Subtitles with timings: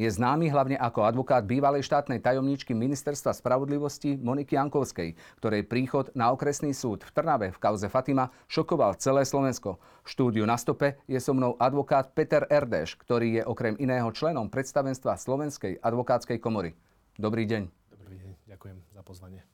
[0.00, 6.32] Je známy hlavne ako advokát bývalej štátnej tajomníčky Ministerstva spravodlivosti Moniky Jankovskej, ktorej príchod na
[6.32, 9.76] okresný súd v Trnave v kauze Fatima šokoval celé Slovensko.
[10.00, 14.48] V štúdiu na stope je so mnou advokát Peter Erdeš, ktorý je okrem iného členom
[14.48, 16.72] predstavenstva Slovenskej advokátskej komory.
[17.20, 17.68] Dobrý deň.
[18.00, 19.44] Dobrý deň, ďakujem za pozvanie.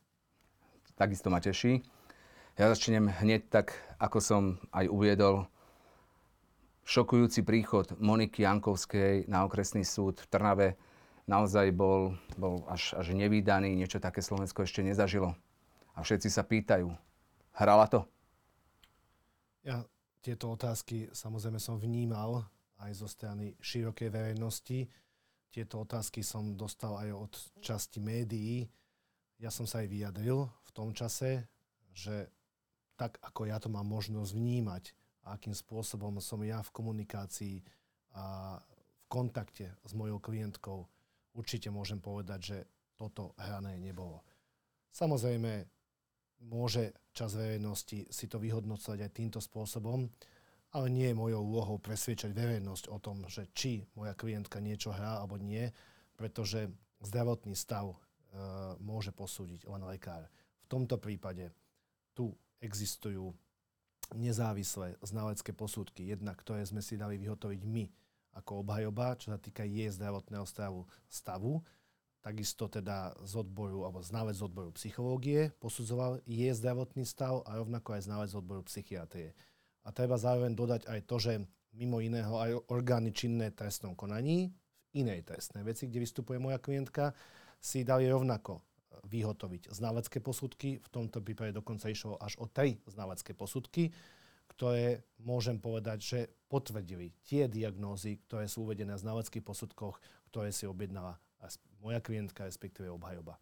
[0.94, 1.82] Takisto ma teší.
[2.54, 5.50] Ja začnem hneď tak, ako som aj uviedol,
[6.86, 10.68] šokujúci príchod Moniky Jankovskej na okresný súd v Trnave
[11.26, 15.34] naozaj bol, bol až, až nevýdaný, niečo také Slovensko ešte nezažilo.
[15.98, 16.86] A všetci sa pýtajú,
[17.58, 18.06] hrala to?
[19.66, 19.82] Ja
[20.22, 22.46] tieto otázky samozrejme som vnímal
[22.78, 24.86] aj zo strany širokej verejnosti.
[25.50, 28.70] Tieto otázky som dostal aj od časti médií.
[29.42, 31.50] Ja som sa aj vyjadril v tom čase,
[31.90, 32.30] že
[32.94, 34.84] tak ako ja to mám možnosť vnímať,
[35.26, 37.56] akým spôsobom som ja v komunikácii
[38.14, 40.86] a v kontakte s mojou klientkou,
[41.34, 42.58] určite môžem povedať, že
[42.96, 44.24] toto hrané nebolo.
[44.94, 45.68] Samozrejme,
[46.48, 50.08] môže čas verejnosti si to vyhodnocovať aj týmto spôsobom,
[50.72, 55.20] ale nie je mojou úlohou presviečať verejnosť o tom, že či moja klientka niečo hrá
[55.20, 55.68] alebo nie,
[56.16, 56.68] pretože
[57.00, 57.96] zdravotný stav e,
[58.80, 60.28] môže posúdiť len lekár.
[60.64, 61.52] V tomto prípade
[62.16, 63.32] tu existujú
[64.14, 67.84] nezávislé znalecké posudky, jednak ktoré sme si dali vyhotoviť my
[68.36, 71.64] ako obhajoba, čo sa týka jej zdravotného stavu, stavu
[72.26, 77.94] takisto teda z odboru, alebo znalec z odboru psychológie posudzoval jej zdravotný stav a rovnako
[77.94, 79.30] aj znalec z odboru psychiatrie.
[79.86, 81.32] A treba zároveň dodať aj to, že
[81.70, 84.50] mimo iného aj orgány činné trestnom konaní
[84.90, 87.14] v inej trestnej veci, kde vystupuje moja klientka,
[87.62, 88.58] si dali rovnako
[89.04, 90.80] vyhotoviť znalecké posudky.
[90.80, 93.92] V tomto prípade dokonca išlo až o tri znalecké posudky,
[94.48, 100.00] ktoré môžem povedať, že potvrdili tie diagnózy, ktoré sú uvedené v znaleckých posudkoch,
[100.32, 101.20] ktoré si objednala
[101.82, 103.36] moja klientka, respektíve obhajoba.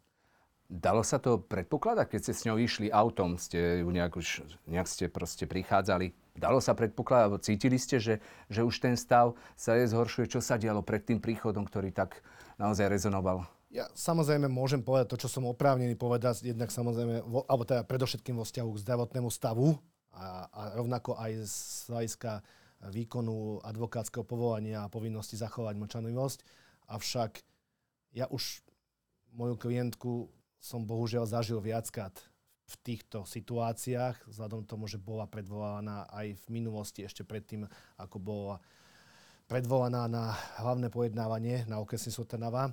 [0.65, 4.89] Dalo sa to predpokladať, keď ste s ňou išli autom, ste ju nejak, už, nejak
[4.89, 6.09] ste proste prichádzali?
[6.33, 8.17] Dalo sa predpokladať, alebo cítili ste, že,
[8.49, 10.25] že už ten stav sa je zhoršuje?
[10.25, 12.17] Čo sa dialo pred tým príchodom, ktorý tak
[12.57, 13.45] naozaj rezonoval?
[13.75, 18.39] Ja samozrejme môžem povedať to, čo som oprávnený povedať, jednak samozrejme, vo, alebo teda predovšetkým
[18.39, 19.75] vo vzťahu k zdravotnému stavu
[20.15, 21.57] a, a rovnako aj z
[21.91, 22.39] hľadiska
[22.87, 26.39] výkonu advokátskeho povolania a povinnosti zachovať mlčanlivosť.
[26.87, 27.43] Avšak
[28.15, 28.63] ja už
[29.35, 32.15] moju klientku som bohužiaľ zažil viackrát
[32.71, 37.67] v týchto situáciách, vzhľadom tomu, že bola predvolaná aj v minulosti, ešte predtým,
[37.99, 38.55] ako bola
[39.51, 40.31] predvolaná na
[40.63, 42.71] hlavné pojednávanie na okresný súd Trnava.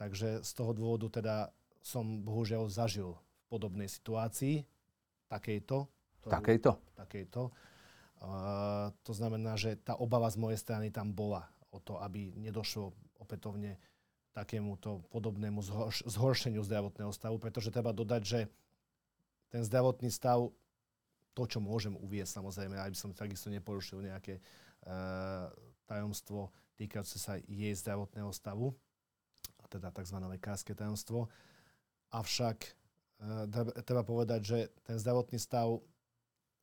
[0.00, 1.52] Takže z toho dôvodu teda
[1.84, 4.64] som bohužiaľ zažil v podobnej situácii,
[5.28, 5.84] takejto.
[6.24, 6.72] Takejto?
[6.96, 7.52] Takejto.
[8.20, 12.92] Uh, to znamená, že tá obava z mojej strany tam bola o to, aby nedošlo
[13.20, 13.76] opätovne
[14.32, 18.40] takémuto podobnému zhorš- zhoršeniu zdravotného stavu, pretože treba dodať, že
[19.52, 20.48] ten zdravotný stav,
[21.32, 25.48] to, čo môžem uvieť samozrejme, aby som takisto neporušil nejaké uh,
[25.88, 28.72] tajomstvo týkajúce sa jej zdravotného stavu,
[29.70, 30.18] teda tzv.
[30.26, 31.30] lekárske tajomstvo.
[32.10, 32.70] Avšak e,
[33.86, 35.78] treba povedať, že ten zdravotný stav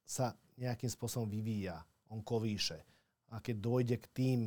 [0.03, 1.79] sa nejakým spôsobom vyvíja,
[2.12, 2.84] on kolíše.
[3.31, 4.40] A keď dojde k tým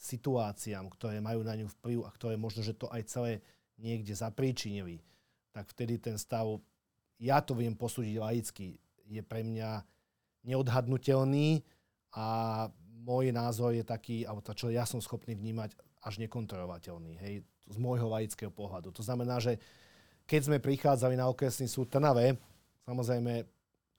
[0.00, 3.32] situáciám, ktoré majú na ňu vplyv a ktoré možno, že to aj celé
[3.76, 5.04] niekde zapríčinili,
[5.52, 6.60] tak vtedy ten stav,
[7.20, 9.84] ja to viem posúdiť laicky, je pre mňa
[10.46, 11.60] neodhadnutelný
[12.16, 12.26] a
[13.00, 17.34] môj názor je taký, alebo to, čo ja som schopný vnímať, až nekontrolovateľný, hej,
[17.68, 18.88] z môjho laického pohľadu.
[18.96, 19.60] To znamená, že
[20.24, 22.40] keď sme prichádzali na okresný súd Trnave,
[22.88, 23.44] samozrejme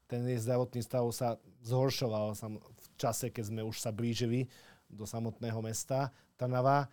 [0.10, 4.50] ten zdravotný stav sa zhoršoval v čase, keď sme už sa blížili
[4.92, 6.92] do samotného mesta Trnava.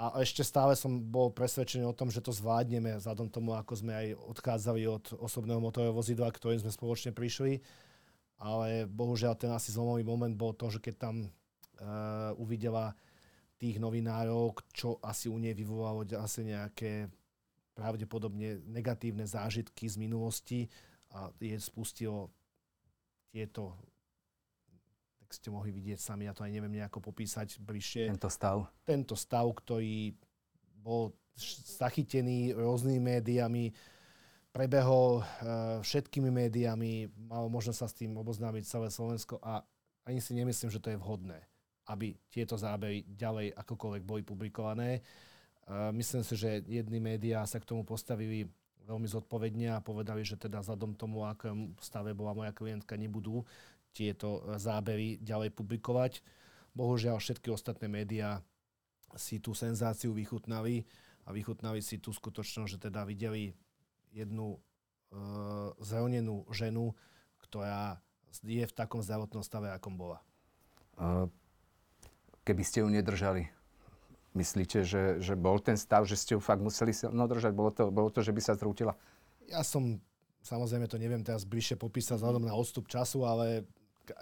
[0.00, 3.92] A ešte stále som bol presvedčený o tom, že to zvládneme, vzhľadom tomu, ako sme
[3.92, 7.60] aj odchádzali od osobného motorového vozidla, ktorým sme spoločne prišli.
[8.40, 12.96] Ale bohužiaľ ten asi zlomový moment bol to, že keď tam uh, uvidela
[13.60, 17.12] tých novinárov, čo asi u nej vyvolalo asi nejaké
[17.76, 20.72] pravdepodobne negatívne zážitky z minulosti
[21.12, 22.32] a je spustilo
[23.28, 23.76] tieto
[25.30, 28.10] tak ste mohli vidieť sami, ja to aj neviem nejako popísať bližšie.
[28.10, 28.66] Tento stav.
[28.82, 30.10] Tento stav, ktorý
[30.82, 31.14] bol
[31.78, 33.70] zachytený rôznymi médiami,
[34.50, 35.24] prebehol uh,
[35.82, 39.62] všetkými médiami, malo možno sa s tým oboznámiť celé Slovensko a
[40.04, 41.50] ani si nemyslím, že to je vhodné
[41.90, 45.02] aby tieto zábery ďalej akokoľvek boli publikované.
[45.90, 48.46] Myslím si, že jedny médiá sa k tomu postavili
[48.86, 53.46] veľmi zodpovedne a povedali, že teda vzhľadom tomu, akom stave bola moja klientka, nebudú
[53.94, 56.22] tieto zábery ďalej publikovať.
[56.74, 58.42] Bohužiaľ všetky ostatné médiá
[59.18, 60.86] si tú senzáciu vychutnali
[61.26, 63.54] a vychutnali si tú skutočnosť, že teda videli
[64.10, 64.58] jednu e,
[65.82, 66.94] zranenú ženu,
[67.42, 67.98] ktorá
[68.46, 70.22] je v takom zdravotnom stave, akom bola.
[72.46, 73.50] Keby ste ju nedržali,
[74.38, 77.52] myslíte, že, že bol ten stav, že ste ju fakt museli no, držať?
[77.54, 78.94] Bolo to, bolo to, že by sa zrútila?
[79.50, 79.98] Ja som,
[80.46, 83.66] samozrejme to neviem teraz bližšie popísať vzhľadom na odstup času, ale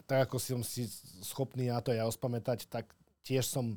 [0.08, 0.88] tak ako som si
[1.24, 2.92] schopný na to ja ospamätať, tak
[3.24, 3.76] tiež som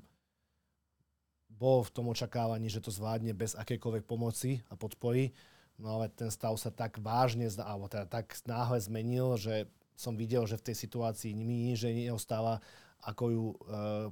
[1.52, 5.36] bol v tom očakávaní, že to zvládne bez akékoľvek pomoci a podpory.
[5.82, 9.66] No ale ten stav sa tak vážne, alebo teda tak náhle zmenil, že
[9.98, 12.62] som videl, že v tej situácii mi nič neostáva,
[13.02, 13.56] ako ju e,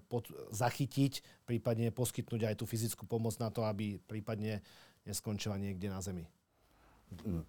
[0.10, 4.66] pod, zachytiť, prípadne poskytnúť aj tú fyzickú pomoc na to, aby prípadne
[5.06, 6.26] neskončila niekde na zemi.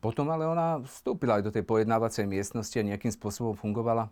[0.01, 4.09] Potom ale ona vstúpila aj do tej pojednávacej miestnosti a nejakým spôsobom fungovala.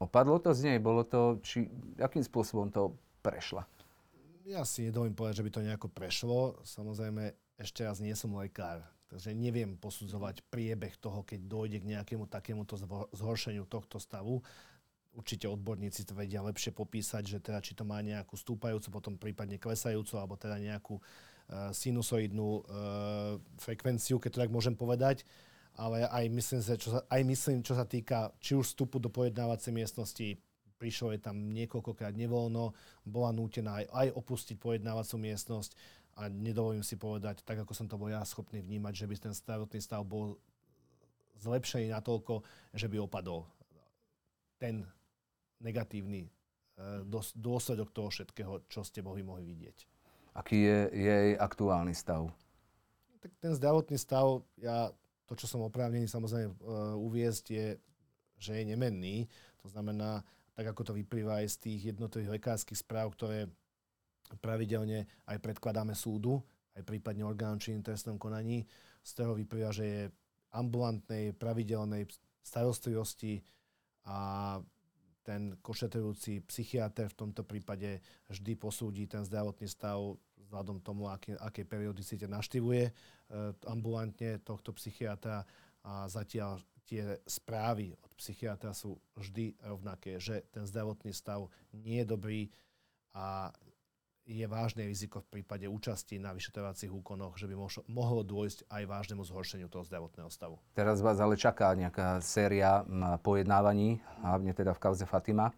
[0.00, 0.78] Opadlo to z nej?
[0.80, 1.68] Bolo to, či,
[2.00, 3.64] akým spôsobom to prešla?
[4.44, 6.60] Ja si nedovolím povedať, že by to nejako prešlo.
[6.64, 12.30] Samozrejme, ešte raz nie som lekár, takže neviem posudzovať priebeh toho, keď dojde k nejakému
[12.30, 12.78] takémuto
[13.10, 14.38] zhoršeniu tohto stavu.
[15.10, 19.58] Určite odborníci to vedia lepšie popísať, že teda či to má nejakú stúpajúcu, potom prípadne
[19.58, 22.62] klesajúcu, alebo teda nejakú uh, sinusoidnú uh,
[23.58, 25.26] frekvenciu, keď to tak môžem povedať.
[25.74, 29.74] Ale aj myslím, čo sa, aj myslím, čo sa týka či už vstupu do pojednávacej
[29.74, 30.38] miestnosti,
[30.80, 32.72] prišlo je tam niekoľkokrát nevoľno,
[33.04, 35.76] bola nútená aj, aj opustiť pojednávacú miestnosť
[36.20, 39.32] a nedovolím si povedať, tak ako som to bol ja schopný vnímať, že by ten
[39.32, 40.36] zdravotný stav bol
[41.40, 42.44] zlepšený natoľko,
[42.76, 43.48] že by opadol
[44.60, 44.84] ten
[45.64, 46.30] negatívny e,
[47.32, 49.88] dôsledok toho všetkého, čo ste mohli mohli vidieť.
[50.36, 52.28] Aký je jej aktuálny stav?
[53.24, 54.92] Tak ten zdravotný stav, ja
[55.24, 57.68] to, čo som oprávnený samozrejme uh, uviezť, je,
[58.34, 59.30] že je nemenný.
[59.62, 60.26] To znamená,
[60.58, 63.46] tak ako to vyplýva aj z tých jednotlivých lekárskych správ, ktoré
[64.38, 66.38] pravidelne aj predkladáme súdu,
[66.78, 68.62] aj prípadne orgánom či trestnom konaní,
[69.02, 70.02] z toho vyplýva, že je
[70.52, 72.06] ambulantnej, pravidelnej
[72.44, 73.40] starostlivosti
[74.04, 74.58] a
[75.20, 80.16] ten košetrujúci psychiatr v tomto prípade vždy posúdi ten zdravotný stav
[80.50, 82.92] vzhľadom tomu, aké, aké periodicite naštívuje e,
[83.70, 85.46] ambulantne tohto psychiatra.
[85.86, 92.10] A zatiaľ tie správy od psychiatra sú vždy rovnaké, že ten zdravotný stav nie je
[92.10, 92.40] dobrý
[93.14, 93.54] a
[94.30, 97.58] je vážne riziko v prípade účasti na vyšetrovacích úkonoch, že by
[97.90, 100.62] mohlo dôjsť aj vážnemu zhoršeniu toho zdravotného stavu.
[100.78, 102.86] Teraz vás ale čaká nejaká séria
[103.26, 105.50] pojednávaní, hlavne teda v kauze Fatima.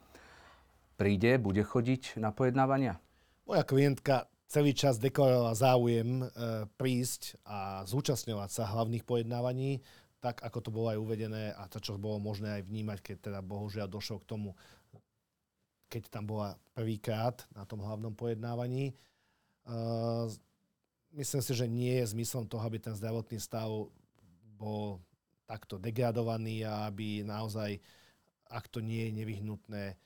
[0.96, 2.96] Príde, bude chodiť na pojednávania?
[3.44, 6.26] Moja klientka celý čas deklarovala záujem e,
[6.76, 9.84] prísť a zúčastňovať sa hlavných pojednávaní,
[10.22, 13.40] tak ako to bolo aj uvedené a to, čo bolo možné aj vnímať, keď teda
[13.42, 14.54] bohužiaľ došlo k tomu,
[15.92, 18.92] keď tam bola prvýkrát na tom hlavnom pojednávaní.
[18.92, 18.94] E,
[21.12, 23.68] myslím si, že nie je zmyslom toho, aby ten zdravotný stav
[24.56, 25.04] bol
[25.44, 27.76] takto degradovaný a aby naozaj,
[28.48, 29.96] ak to nie je nevyhnutné, e,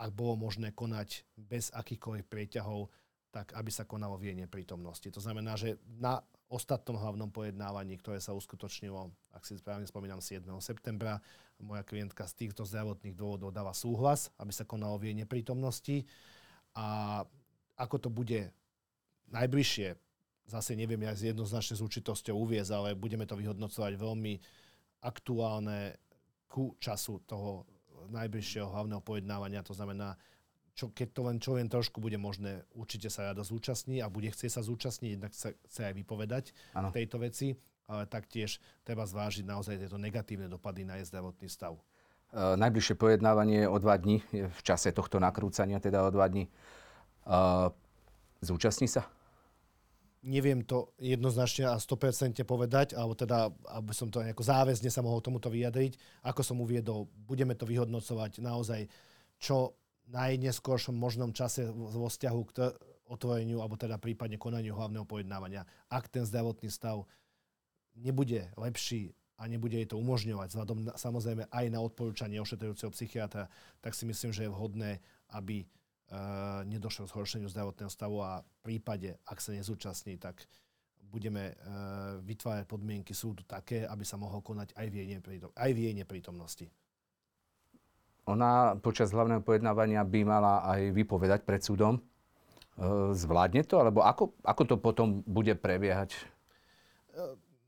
[0.00, 2.88] ak bolo možné konať bez akýchkoľvek prieťahov,
[3.28, 5.12] tak aby sa konalo v jej neprítomnosti.
[5.12, 10.46] To znamená, že na ostatnom hlavnom pojednávaní, ktoré sa uskutočnilo, ak si správne spomínam, 7.
[10.62, 11.18] septembra,
[11.58, 16.06] moja klientka z týchto zdravotných dôvodov dala súhlas, aby sa konalo v jej neprítomnosti.
[16.76, 17.22] A
[17.74, 18.52] ako to bude
[19.32, 19.98] najbližšie,
[20.46, 24.38] zase neviem ja jednoznačne s určitosťou uviezť, ale budeme to vyhodnocovať veľmi
[25.02, 25.98] aktuálne
[26.46, 27.66] ku času toho
[28.06, 30.14] najbližšieho hlavného pojednávania, to znamená
[30.76, 34.28] čo, keď to len čo len trošku bude možné, určite sa rada zúčastní a bude
[34.28, 36.44] chcieť sa zúčastniť, jednak sa chce aj vypovedať
[36.76, 36.92] ano.
[36.92, 37.56] tejto veci,
[37.88, 41.80] ale taktiež treba zvážiť naozaj tieto negatívne dopady na jej zdravotný stav.
[42.36, 46.44] Uh, najbližšie pojednávanie o dva dní, v čase tohto nakrúcania, teda o dva dní.
[47.24, 47.72] Uh,
[48.44, 49.08] zúčastní sa?
[50.26, 55.22] Neviem to jednoznačne a 100% povedať, alebo teda, aby som to nejako záväzne sa mohol
[55.22, 55.96] tomuto vyjadriť.
[56.26, 58.90] Ako som uviedol, budeme to vyhodnocovať naozaj,
[59.38, 62.50] čo najneskôršom možnom čase vo vzťahu k
[63.06, 65.66] otvoreniu alebo teda prípadne konaniu hlavného pojednávania.
[65.90, 67.06] Ak ten zdravotný stav
[67.94, 73.50] nebude lepší a nebude jej to umožňovať, vzhľadom samozrejme aj na odporúčanie ošetrujúceho psychiatra,
[73.84, 74.90] tak si myslím, že je vhodné,
[75.36, 75.66] aby e,
[76.66, 80.40] nedošlo k zhoršeniu zdravotného stavu a v prípade, ak sa nezúčastní, tak
[81.06, 81.54] budeme e,
[82.24, 84.86] vytvárať podmienky súdu také, aby sa mohol konať aj
[85.74, 86.66] v jej neprítomnosti.
[88.26, 91.98] Ona počas hlavného pojednávania by mala aj vypovedať pred súdom.
[91.98, 92.00] E,
[93.14, 93.78] zvládne to?
[93.78, 96.14] Alebo ako, ako to potom bude prebiehať?
[96.14, 96.20] E,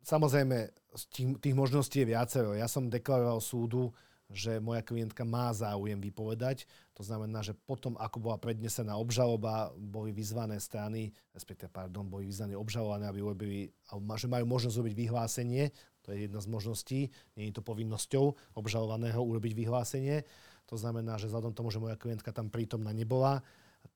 [0.02, 0.74] samozrejme,
[1.14, 2.58] tých, tých možností je viacero.
[2.58, 3.94] Ja som deklaroval súdu
[4.28, 6.68] že moja klientka má záujem vypovedať.
[6.92, 12.52] To znamená, že potom, ako bola prednesená obžaloba, boli vyzvané strany, respektíve, pardon, boli vyzvané
[12.52, 13.72] obžalované, aby urobili,
[14.20, 15.72] že majú možnosť urobiť vyhlásenie,
[16.04, 17.00] to je jedna z možností,
[17.36, 20.24] nie je to povinnosťou obžalovaného urobiť vyhlásenie.
[20.68, 23.40] To znamená, že vzhľadom tomu, že moja klientka tam prítomná nebola,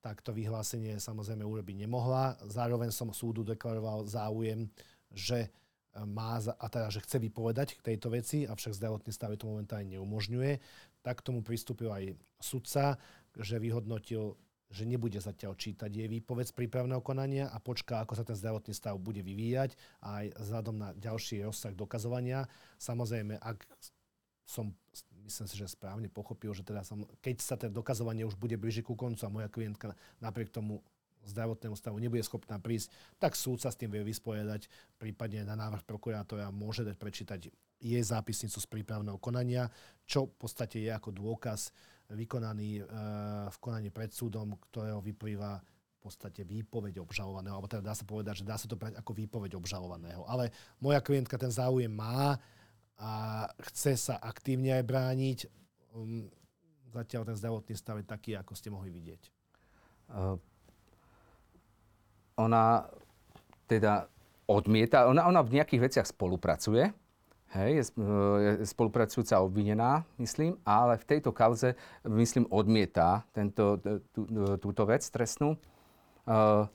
[0.00, 2.40] tak to vyhlásenie samozrejme urobiť nemohla.
[2.48, 4.72] Zároveň som súdu deklaroval záujem,
[5.12, 5.52] že
[5.92, 10.56] má, a teda, že chce vypovedať k tejto veci, avšak zdravotný stav to momentálne neumožňuje.
[11.04, 12.96] Tak k tomu pristúpil aj sudca,
[13.36, 14.40] že vyhodnotil,
[14.72, 18.72] že nebude zatiaľ čítať jej výpoveď z prípravného konania a počká, ako sa ten zdravotný
[18.72, 22.48] stav bude vyvíjať aj vzhľadom na ďalší rozsah dokazovania.
[22.80, 23.60] Samozrejme, ak
[24.48, 24.72] som,
[25.24, 28.86] myslím si, že správne pochopil, že teda som, keď sa to dokazovanie už bude blížiť
[28.86, 30.82] ku koncu a moja klientka napriek tomu
[31.22, 32.90] zdravotnému stavu nebude schopná prísť,
[33.22, 34.66] tak súd sa s tým vie vysporiadať,
[34.98, 37.40] prípadne na návrh prokurátora môže dať prečítať
[37.82, 39.70] jej zápisnicu z prípravného konania,
[40.06, 41.74] čo v podstate je ako dôkaz
[42.10, 42.84] vykonaný e,
[43.50, 48.42] v konaní pred súdom, ktorého vyplýva v podstate výpoveď obžalovaného, alebo teda dá sa povedať,
[48.42, 50.26] že dá sa to brať ako výpoveď obžalovaného.
[50.26, 50.50] Ale
[50.82, 52.38] moja klientka ten záujem má
[52.98, 55.38] a chce sa aktívne aj brániť.
[55.92, 56.28] Um,
[56.92, 59.22] zatiaľ ten zdravotný stav je taký, ako ste mohli vidieť.
[60.12, 60.36] Uh
[62.36, 62.88] ona
[63.68, 64.08] teda
[64.48, 66.92] odmieta, ona, ona v nejakých veciach spolupracuje,
[67.56, 67.84] hej, je,
[68.60, 73.80] je spolupracujúca obvinená, myslím, ale v tejto kauze, myslím, odmieta tento,
[74.12, 74.20] tú,
[74.60, 75.56] túto vec trestnú.
[76.22, 76.68] Uh,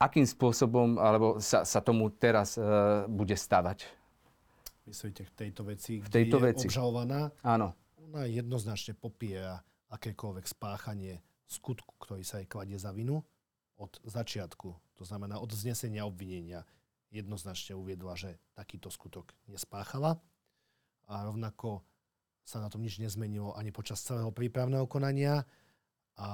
[0.00, 3.86] akým spôsobom, alebo sa, sa tomu teraz uh, bude stavať?
[4.84, 6.66] Myslíte v tejto veci, v tejto je veci.
[6.68, 7.32] obžalovaná?
[7.40, 7.72] Áno.
[8.04, 13.24] Ona jednoznačne popiera akékoľvek spáchanie skutku, ktorý sa jej kladie za vinu
[13.80, 16.62] od začiatku, to znamená od znesenia obvinenia,
[17.10, 20.18] jednoznačne uviedla, že takýto skutok nespáchala
[21.06, 21.82] a rovnako
[22.44, 25.48] sa na tom nič nezmenilo ani počas celého prípravného konania
[26.14, 26.30] a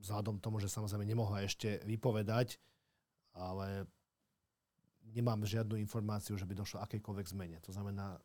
[0.00, 2.58] vzhľadom tomu, že samozrejme nemohla ešte vypovedať,
[3.36, 3.86] ale
[5.10, 7.58] nemám žiadnu informáciu, že by došlo akejkoľvek zmene.
[7.66, 8.16] To znamená,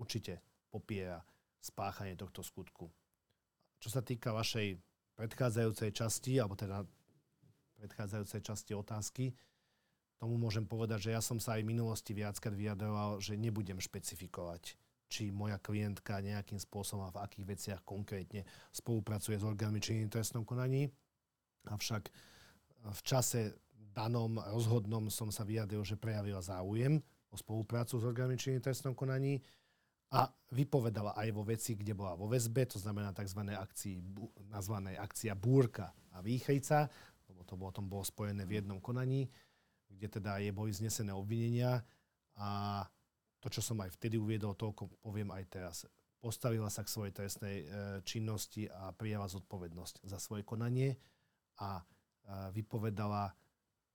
[0.00, 0.40] určite
[0.72, 1.20] popiera
[1.60, 2.90] spáchanie tohto skutku.
[3.78, 4.78] Čo sa týka vašej
[5.14, 6.82] predchádzajúcej časti, alebo teda
[7.78, 9.24] predchádzajúcej časti otázky,
[10.22, 14.78] tomu môžem povedať, že ja som sa aj v minulosti viackrát vyjadroval, že nebudem špecifikovať,
[15.10, 20.46] či moja klientka nejakým spôsobom a v akých veciach konkrétne spolupracuje s orgánmi činným trestnom
[20.46, 20.86] konaní.
[21.66, 22.06] Avšak
[22.86, 23.54] v čase
[23.92, 26.98] danom rozhodnom som sa vyjadril, že prejavila záujem
[27.32, 29.40] o spoluprácu s orgánmi činným trestnom konaní
[30.12, 33.40] a vypovedala aj vo veci, kde bola vo väzbe, to znamená tzv.
[33.48, 34.04] akcii,
[34.52, 36.84] nazvanej akcia Búrka a Výchejca,
[37.32, 39.32] lebo to bolo, bolo spojené v jednom konaní,
[39.88, 41.80] kde teda je boli znesené obvinenia
[42.36, 42.84] a
[43.40, 45.76] to, čo som aj vtedy uviedol, toľko poviem aj teraz.
[46.22, 47.66] Postavila sa k svojej trestnej e,
[48.06, 50.94] činnosti a prijala zodpovednosť za svoje konanie
[51.58, 51.84] a e,
[52.54, 53.34] vypovedala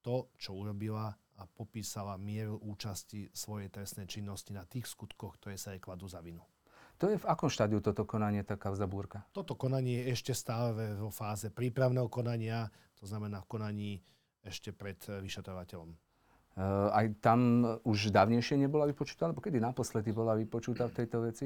[0.01, 5.73] to, čo urobila a popísala mieru účasti svojej trestnej činnosti na tých skutkoch, ktoré sa
[5.73, 6.41] jej kladú za vinu.
[6.97, 9.21] To je v akom štádiu toto konanie, tá kauza Búrka?
[9.29, 13.91] Toto konanie je ešte stále vo fáze prípravného konania to znamená v konaní
[14.41, 15.93] ešte pred eh, vyšetrovateľom.
[16.57, 21.45] Uh, aj tam už dávnejšie nebola vypočutá, alebo kedy naposledy bola vypočutá v tejto veci?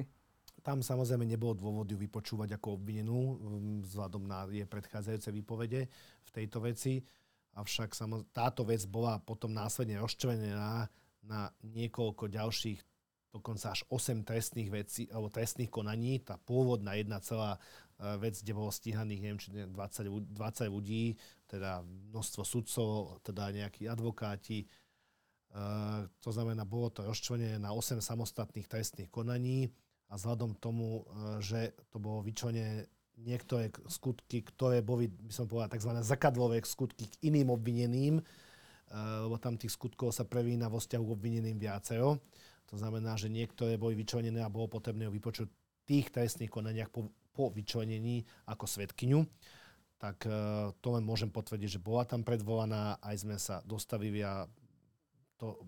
[0.63, 3.35] Tam samozrejme nebolo dôvod ju vypočúvať ako obvinenú
[3.83, 5.91] vzhľadom na jej predchádzajúce výpovede
[6.23, 7.03] v tejto veci.
[7.51, 7.91] Avšak
[8.31, 10.87] táto vec bola potom následne rozčlenená
[11.21, 12.79] na niekoľko ďalších,
[13.31, 16.23] dokonca až 8 trestných vecí, alebo trestných konaní.
[16.23, 21.19] Tá pôvodná jedna celá eh, vec, kde bolo stíhaných, neviem, či 20, 20 ľudí,
[21.51, 24.63] teda množstvo sudcov, teda nejakí advokáti.
[24.63, 24.67] E,
[26.23, 29.67] to znamená, bolo to rozčlenené na 8 samostatných trestných konaní
[30.07, 32.87] a vzhľadom tomu, e, že to bolo vyčlenené
[33.21, 35.91] niektoré skutky, ktoré boli, by som povedal, tzv.
[36.01, 38.23] zakadlové skutky k iným obvineným, e,
[38.97, 42.19] lebo tam tých skutkov sa prevína vo vzťahu k obvineným viacero.
[42.69, 45.47] To znamená, že niektoré boli vyčlenené a bolo potrebné vypočuť
[45.85, 49.21] tých trestných konaniach po, po vyčlenení ako svetkyňu
[50.01, 50.33] tak e,
[50.81, 54.49] to len môžem potvrdiť, že bola tam predvolaná, aj sme sa dostavili a
[55.37, 55.61] to,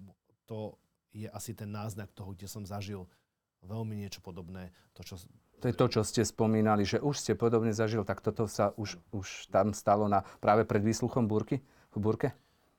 [0.49, 0.73] to
[1.13, 3.05] je asi ten náznak toho, kde som zažil
[3.61, 4.73] veľmi niečo podobné.
[4.97, 5.21] To, čo...
[5.63, 8.99] to je to, čo ste spomínali, že už ste podobne zažil, tak toto sa už,
[9.15, 11.63] už tam stalo na, práve pred výsluchom búrky,
[11.95, 12.27] v búrke?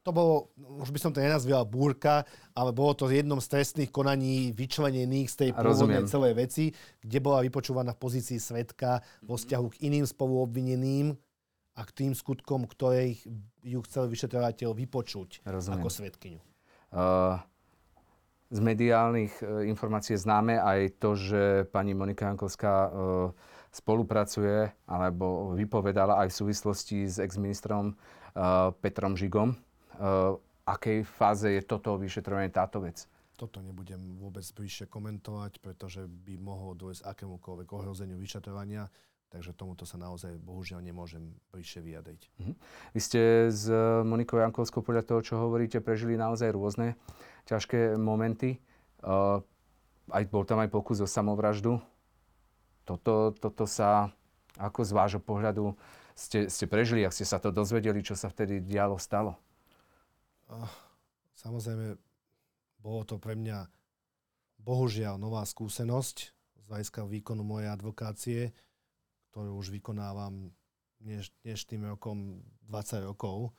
[0.05, 0.53] To bolo,
[0.85, 5.37] už by som to nenazval búrka, ale bolo to jednom z trestných konaní vyčlenených z
[5.41, 6.65] tej pôvodnej celej veci,
[7.01, 11.17] kde bola vypočúvaná v pozícii svetka vo vzťahu k iným spoluobvineným,
[11.75, 13.19] a k tým skutkom, ktoré
[13.67, 15.83] ju chcel vyšetrovateľ vypočuť Rozumiem.
[15.83, 16.41] ako svetkyňu.
[16.95, 17.43] Uh,
[18.55, 21.43] z mediálnych e, informácií známe aj to, že
[21.75, 22.91] pani Monika Jankovská e,
[23.75, 27.95] spolupracuje alebo vypovedala aj v súvislosti s exministrom e,
[28.79, 29.59] Petrom Žigom.
[30.65, 33.07] Akej fáze je toto vyšetrovanie, táto vec?
[33.39, 38.91] Toto nebudem vôbec bližšie komentovať, pretože by mohlo dôjsť akémukoľvek ohrozeniu vyšetrovania.
[39.35, 42.23] Takže tomuto sa naozaj bohužiaľ nemôžem bližšie vyjadriť.
[42.39, 42.55] Mhm.
[42.95, 43.67] Vy ste s
[44.07, 46.95] Monikou Jankovskou podľa toho, čo hovoríte, prežili naozaj rôzne
[47.51, 48.63] ťažké momenty.
[49.03, 49.43] Uh,
[50.15, 51.83] aj bol tam aj pokus o samovraždu.
[52.87, 54.15] Toto, toto sa,
[54.55, 55.75] ako z vášho pohľadu,
[56.15, 59.35] ste, ste prežili, ak ste sa to dozvedeli, čo sa vtedy dialo, stalo?
[60.47, 60.63] Uh,
[61.35, 61.99] samozrejme,
[62.79, 63.67] bolo to pre mňa
[64.63, 68.41] bohužiaľ nová skúsenosť z hľadiska výkonu mojej advokácie
[69.35, 70.55] ktorú už vykonávam
[71.67, 72.39] tým rokom
[72.71, 73.51] 20 rokov.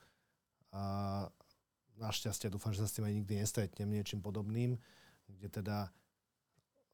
[0.72, 1.28] A
[2.00, 4.80] našťastie dúfam, že sa s tým aj nikdy nestretnem niečím podobným,
[5.28, 5.92] kde teda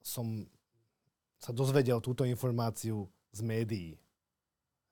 [0.03, 0.51] som
[1.39, 3.95] sa dozvedel túto informáciu z médií.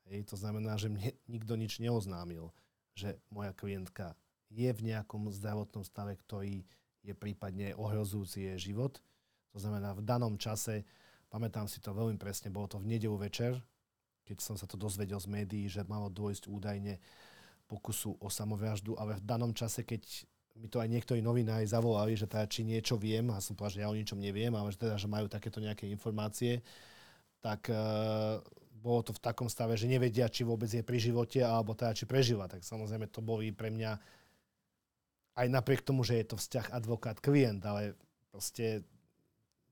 [0.06, 2.54] Hej, to znamená, že mne nikto nič neoznámil,
[2.94, 4.14] že moja klientka
[4.54, 6.62] je v nejakom zdravotnom stave, ktorý
[7.02, 9.02] je prípadne ohrozujúci jej život.
[9.50, 10.86] To znamená, v danom čase,
[11.26, 13.58] pamätám si to veľmi presne, bolo to v nedelu večer,
[14.24, 16.98] keď som sa to dozvedel z médií, že malo dôjsť údajne
[17.70, 20.02] pokusu o samovraždu, ale v danom čase, keď
[20.58, 23.82] mi to aj niektorí novinári zavolali, že teda či niečo viem, a som povedal, že
[23.86, 26.60] ja o ničom neviem, ale že teda, že majú takéto nejaké informácie,
[27.40, 28.42] tak uh,
[28.80, 32.04] bolo to v takom stave, že nevedia, či vôbec je pri živote, alebo teda, či
[32.04, 32.48] prežila.
[32.48, 33.96] Tak samozrejme to boli pre mňa
[35.40, 37.96] aj napriek tomu, že je to vzťah advokát-klient, ale
[38.28, 38.84] proste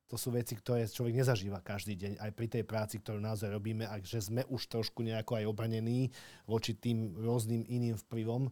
[0.09, 3.85] to sú veci, ktoré človek nezažíva každý deň, aj pri tej práci, ktorú naozaj robíme,
[3.85, 6.09] a že sme už trošku nejako aj obrnení
[6.49, 8.49] voči tým rôznym iným vplyvom.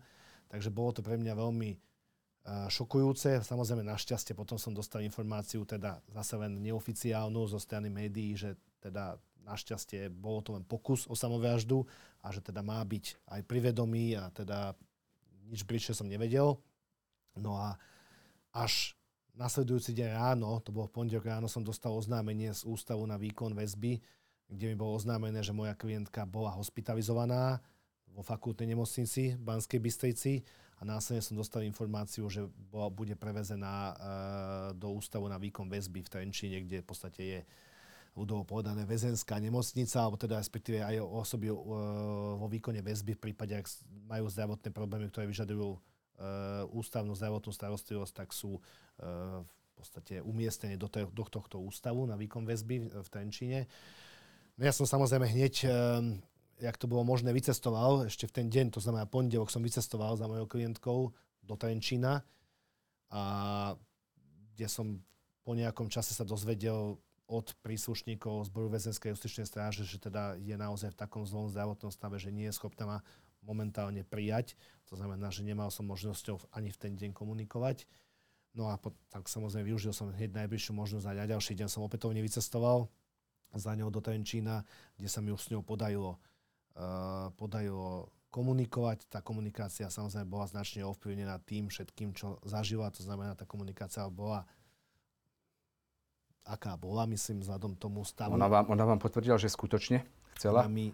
[0.52, 3.40] Takže bolo to pre mňa veľmi uh, šokujúce.
[3.40, 9.16] Samozrejme, našťastie potom som dostal informáciu, teda zase len neoficiálnu zo strany médií, že teda
[9.48, 11.86] našťastie bolo to len pokus o samovraždu
[12.20, 14.74] a že teda má byť aj privedomý a teda
[15.48, 16.58] nič bližšie som nevedel.
[17.38, 17.78] No a
[18.52, 18.98] až
[19.36, 23.52] nasledujúci deň ráno, to bolo v pondelok ráno, som dostal oznámenie z Ústavu na výkon
[23.52, 24.00] väzby,
[24.48, 27.60] kde mi bolo oznámené, že moja klientka bola hospitalizovaná
[28.16, 30.40] vo fakultnej nemocnici v Banskej Bystrici
[30.80, 33.94] a následne som dostal informáciu, že bola, bude prevezená e,
[34.76, 37.40] do Ústavu na výkon väzby v Trenčíne, kde v podstate je
[38.16, 41.56] ľudovo povedané väzenská nemocnica, alebo teda respektíve aj osoby e,
[42.40, 43.68] vo výkone väzby v prípade, ak
[44.08, 45.76] majú zdravotné problémy, ktoré vyžadujú
[46.72, 52.48] ústavnú zdravotnú starostlivosť, tak sú eh, v podstate umiestnení do, do tohto ústavu na výkon
[52.48, 53.68] väzby v Trenčíne.
[54.56, 55.70] No ja som samozrejme hneď, eh,
[56.64, 58.08] jak to bolo možné, vycestoval.
[58.08, 61.12] Ešte v ten deň, to znamená pondelok, som vycestoval za mojou klientkou
[61.44, 62.24] do Trenčína,
[63.06, 63.22] a
[64.56, 64.98] kde som
[65.46, 70.94] po nejakom čase sa dozvedel od príslušníkov zboru väzenskej justičnej stráže, že teda je naozaj
[70.94, 73.02] v takom zlom zdravotnom stave, že nie je schopná
[73.46, 74.58] momentálne prijať.
[74.90, 77.86] To znamená, že nemal som možnosťou ani v ten deň komunikovať.
[78.56, 81.84] No a pot, tak samozrejme využil som hneď najbližšiu možnosť a na ďalší deň som
[81.84, 82.88] opätovne vycestoval
[83.54, 84.64] za ňou do Trenčína,
[84.98, 86.18] kde sa mi už s ňou podarilo,
[86.74, 89.08] uh, podarilo komunikovať.
[89.08, 92.92] Tá komunikácia samozrejme bola značne ovplyvnená tým všetkým, čo zažila.
[92.96, 94.48] To znamená, tá komunikácia bola
[96.46, 98.38] aká bola, myslím, vzhľadom tomu stavu.
[98.38, 100.06] Ona vám, ona vám potvrdila, že skutočne
[100.38, 100.62] chcela?
[100.62, 100.86] Ona mi,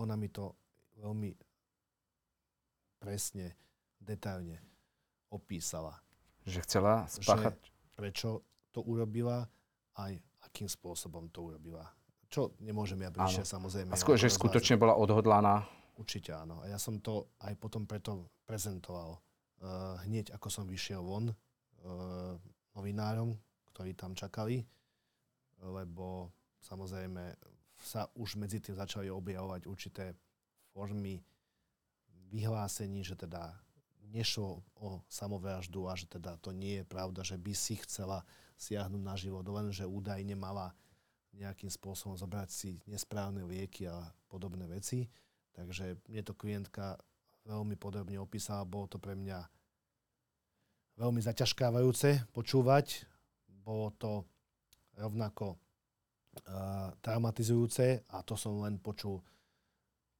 [0.00, 0.56] ona mi to
[0.96, 1.36] veľmi
[3.04, 3.52] presne,
[4.00, 4.64] detailne
[5.28, 6.00] opísala.
[6.48, 7.60] Že chcela spáchať?
[7.60, 8.28] Že prečo
[8.72, 9.44] to urobila,
[10.00, 10.16] aj
[10.48, 11.84] akým spôsobom to urobila.
[12.32, 13.92] Čo nemôžem ja bližšie samozrejme.
[13.92, 15.68] A skôr, že skutočne bola odhodlaná?
[16.00, 16.64] Určite áno.
[16.64, 19.20] A ja som to aj potom preto prezentoval.
[19.60, 21.36] Uh, hneď ako som vyšiel von uh,
[22.74, 23.36] novinárom,
[23.70, 24.66] ktorí tam čakali,
[25.62, 27.38] lebo samozrejme
[27.78, 30.16] sa už medzi tým začali objavovať určité
[30.74, 31.22] formy
[32.34, 33.54] vyhlásení, že teda
[34.10, 38.26] nešlo o samovraždu a že teda to nie je pravda, že by si chcela
[38.58, 40.74] siahnuť na život, len že údajne mala
[41.34, 45.10] nejakým spôsobom zobrať si nesprávne lieky a podobné veci.
[45.54, 46.98] Takže mne to klientka
[47.46, 49.42] veľmi podrobne opísala, bolo to pre mňa
[50.94, 53.06] veľmi zaťažkávajúce počúvať.
[53.50, 54.22] Bolo to
[54.94, 59.18] rovnako uh, traumatizujúce a to som len počul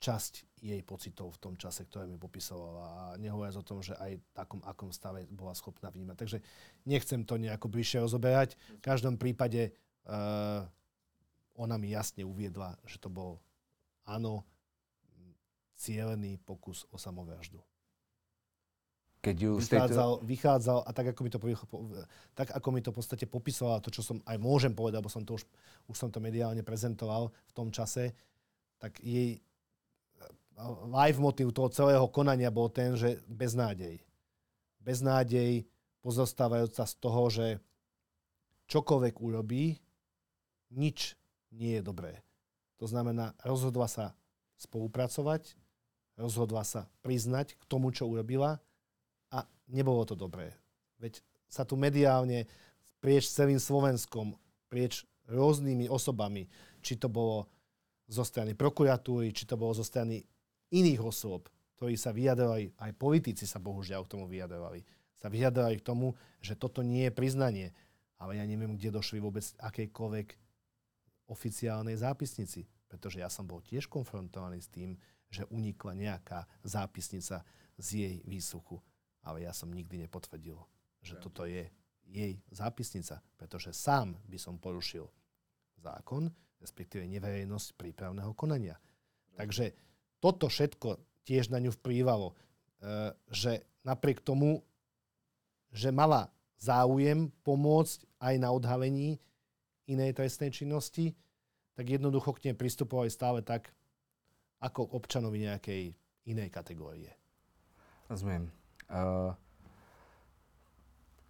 [0.05, 4.21] časť jej pocitov v tom čase, ktoré mi popisovala a nehovoriac o tom, že aj
[4.21, 6.17] v takom akom stave bola schopná vnímať.
[6.21, 6.39] Takže
[6.85, 8.57] nechcem to nejako bližšie rozoberať.
[8.81, 9.73] V každom prípade
[10.05, 10.65] uh,
[11.57, 13.41] ona mi jasne uviedla, že to bol
[14.05, 14.45] áno,
[15.81, 17.61] cielený pokus o samovraždu.
[19.25, 20.29] Keď ju vychádzal, tejto...
[20.29, 21.39] vychádzal a tak ako, mi to,
[22.37, 25.25] tak ako mi to v podstate popisoval, to, čo som aj môžem povedať, lebo som
[25.25, 25.49] to už,
[25.89, 28.13] už som to mediálne prezentoval v tom čase,
[28.77, 29.41] tak jej
[30.91, 33.99] live motiv toho celého konania bol ten, že beznádej.
[34.81, 35.67] Beznádej
[36.05, 37.47] pozostávajúca z toho, že
[38.69, 39.81] čokoľvek urobí,
[40.75, 41.17] nič
[41.55, 42.21] nie je dobré.
[42.83, 44.13] To znamená, rozhodla sa
[44.59, 45.55] spolupracovať,
[46.19, 48.59] rozhodla sa priznať k tomu, čo urobila
[49.31, 49.39] a
[49.71, 50.55] nebolo to dobré.
[50.99, 52.47] Veď sa tu mediálne
[52.99, 54.35] prieč celým Slovenskom,
[54.69, 56.51] prieč rôznymi osobami,
[56.85, 57.49] či to bolo
[58.05, 60.21] zo strany prokuratúry, či to bolo zo strany
[60.75, 61.47] iných osôb,
[61.79, 64.83] ktorí sa vyjadrovali, aj politici sa bohužiaľ k tomu vyjadrovali,
[65.15, 67.69] sa vyjadrovali k tomu, že toto nie je priznanie.
[68.19, 70.29] Ale ja neviem, kde došli vôbec akejkoľvek
[71.29, 72.69] oficiálnej zápisnici.
[72.87, 74.95] Pretože ja som bol tiež konfrontovaný s tým,
[75.33, 77.43] že unikla nejaká zápisnica
[77.75, 78.79] z jej výsluchu.
[79.27, 80.55] Ale ja som nikdy nepotvrdil,
[81.03, 81.67] že toto je
[82.05, 85.09] jej zápisnica, pretože sám by som porušil
[85.81, 86.29] zákon,
[86.61, 88.77] respektíve neverejnosť prípravného konania.
[89.35, 89.75] Takže
[90.25, 90.97] toto všetko
[91.29, 92.35] tiež na ňu vplývalo, e,
[93.29, 94.65] že napriek tomu,
[95.69, 99.21] že mala záujem pomôcť aj na odhalení
[99.85, 101.13] inej trestnej činnosti,
[101.77, 103.69] tak jednoducho k nej pristupovali stále tak,
[104.65, 105.83] ako k občanovi nejakej
[106.25, 107.13] inej kategórie.
[108.09, 108.49] Rozumiem.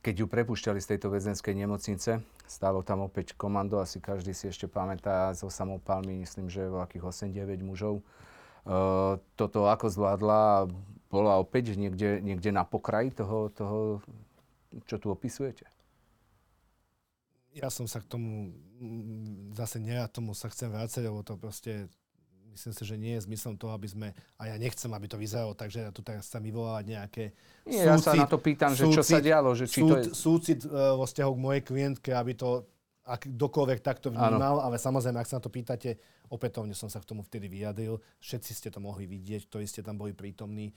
[0.04, 4.68] Keď ju prepušťali z tejto väzenskej nemocnice, stálo tam opäť komando, asi každý si ešte
[4.68, 8.04] pamätá so samopalmi, myslím, že veľkých 8-9 mužov.
[9.37, 10.72] Toto ako zvládla,
[11.12, 14.00] bola opäť niekde, niekde na pokraji toho, toho,
[14.88, 15.68] čo tu opisujete?
[17.55, 18.50] ja som sa k tomu,
[18.83, 21.87] mm, zase nie, ja tomu sa chcem vrácať, lebo to proste,
[22.50, 25.55] myslím si, že nie je zmyslom toho, aby sme, a ja nechcem, aby to vyzeralo
[25.55, 27.24] tak, že ja tu teraz chcem vyvolávať nejaké
[27.62, 29.88] Nie, súcit, ja sa na to pýtam, že súcit, čo sa dialo, že či súd,
[29.88, 30.05] to je...
[30.11, 32.66] Súcit uh, vo vzťahu k mojej klientke, aby to
[33.05, 34.64] ak kdokoľvek takto vnímal, ano.
[34.64, 36.01] ale samozrejme, ak sa na to pýtate,
[36.33, 40.01] opätovne som sa k tomu vtedy vyjadril, všetci ste to mohli vidieť, ktorí ste tam
[40.01, 40.73] boli prítomní,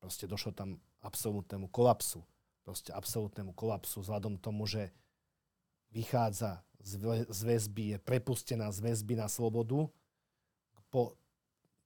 [0.00, 2.24] proste došlo tam absolútnemu kolapsu.
[2.64, 4.90] Proste absolútnemu kolapsu vzhľadom tomu, že
[5.92, 9.86] vychádza z väzby, je prepustená z väzby na slobodu
[10.90, 11.14] po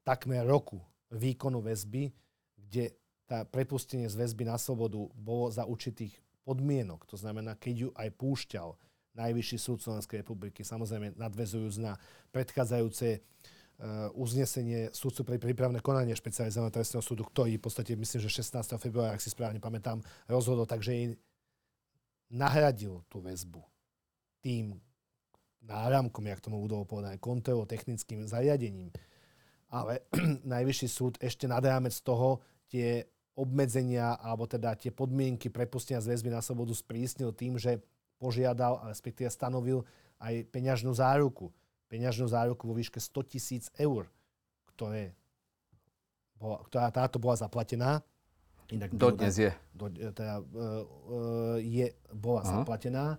[0.06, 2.14] takmer roku výkonu väzby,
[2.56, 2.94] kde
[3.26, 6.14] tá prepustenie z väzby na slobodu bolo za určitých
[6.46, 7.06] podmienok.
[7.10, 8.68] To znamená, keď ju aj púšťal
[9.18, 11.98] Najvyšší súd Slovenskej republiky, samozrejme nadvezujúc na
[12.30, 18.30] predchádzajúce uh, uznesenie súdcu pre prípravné konanie špecializovaného trestného súdu, ktorý v podstate, myslím, že
[18.30, 18.78] 16.
[18.78, 19.98] februára, ak si správne pamätám,
[20.30, 21.06] rozhodol, takže jej
[22.30, 23.58] nahradil tú väzbu
[24.40, 24.78] tým
[25.60, 28.88] náramkom, jak tomu budú povedať, kontrolou technickým zariadením.
[29.68, 30.06] Ale
[30.54, 36.30] najvyšší súd ešte nad rámec toho tie obmedzenia alebo teda tie podmienky prepustenia z väzby
[36.34, 37.78] na slobodu sprísnil tým, že
[38.20, 39.88] požiadal, respektíve stanovil
[40.20, 41.48] aj peňažnú záruku.
[41.88, 44.06] Peňažnú záruku vo výške 100 tisíc eur,
[44.76, 45.16] ktoré
[46.36, 48.04] bola, ktorá táto bola zaplatená.
[48.70, 49.50] Inak Dodnes je.
[49.74, 52.62] Do, teda, uh, uh, je bola Aha.
[52.62, 53.18] zaplatená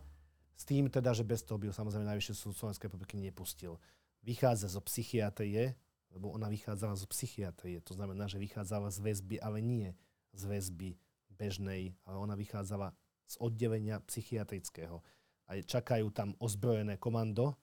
[0.62, 3.82] s tým teda, že bez toho by ho samozrejme Najvyšší súd Slovenskej republiky nepustil.
[4.22, 5.74] Vychádza zo psychiatrie,
[6.14, 7.82] lebo ona vychádzala zo psychiatrie.
[7.82, 9.90] To znamená, že vychádzala z väzby, ale nie
[10.38, 11.02] z väzby
[11.34, 12.94] bežnej, ale ona vychádzala
[13.32, 15.00] z oddelenia psychiatrického.
[15.48, 17.56] A čakajú tam ozbrojené komando,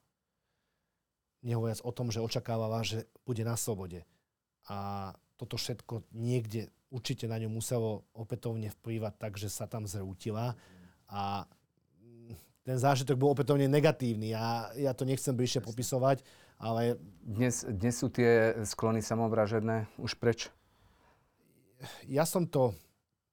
[1.44, 4.04] nehovoriac o tom, že očakávala, že bude na slobode.
[4.68, 10.56] A toto všetko niekde určite na ňu muselo opätovne vplývať tak, že sa tam zrútila
[11.08, 11.44] a
[12.68, 14.36] ten zážitok bol opätovne negatívny.
[14.36, 16.20] Ja, ja to nechcem bližšie popisovať,
[16.60, 17.00] ale...
[17.24, 20.52] Dnes, dnes sú tie sklony samovražedné už preč?
[22.04, 22.76] Ja som to,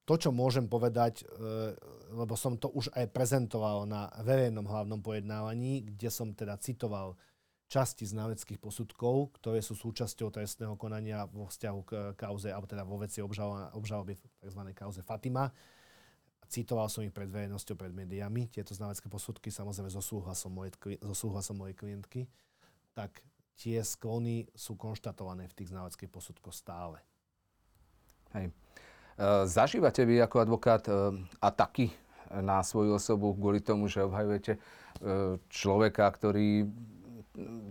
[0.07, 1.75] to, čo môžem povedať, e,
[2.15, 7.19] lebo som to už aj prezentoval na verejnom hlavnom pojednávaní, kde som teda citoval
[7.67, 13.01] časti znaveckých posudkov, ktoré sú súčasťou trestného konania vo vzťahu k kauze, alebo teda vo
[13.01, 14.61] veci obžaloby tzv.
[14.71, 15.51] kauze Fatima
[16.45, 21.15] Citoval som ich pred verejnosťou, pred médiami, tieto znalecké posudky, samozrejme so súhlasom, moje, so
[21.17, 22.29] súhlasom mojej klientky,
[22.93, 23.25] tak
[23.57, 27.01] tie sklony sú konštatované v tých znaleckých posudkoch stále.
[28.37, 28.53] Hej.
[28.53, 28.53] E,
[29.49, 30.93] zažívate vy ako advokát e,
[31.41, 31.89] ataky
[32.31, 34.59] na svoju osobu kvôli tomu, že obhajujete e,
[35.49, 36.69] človeka, ktorý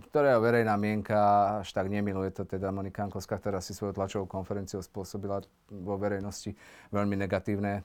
[0.09, 1.17] ktorého verejná mienka
[1.61, 2.29] až tak nemiluje.
[2.37, 6.53] To teda Monika Ankovská, ktorá si svojou tlačovou konferenciou spôsobila vo verejnosti
[6.93, 7.83] veľmi negatívne e,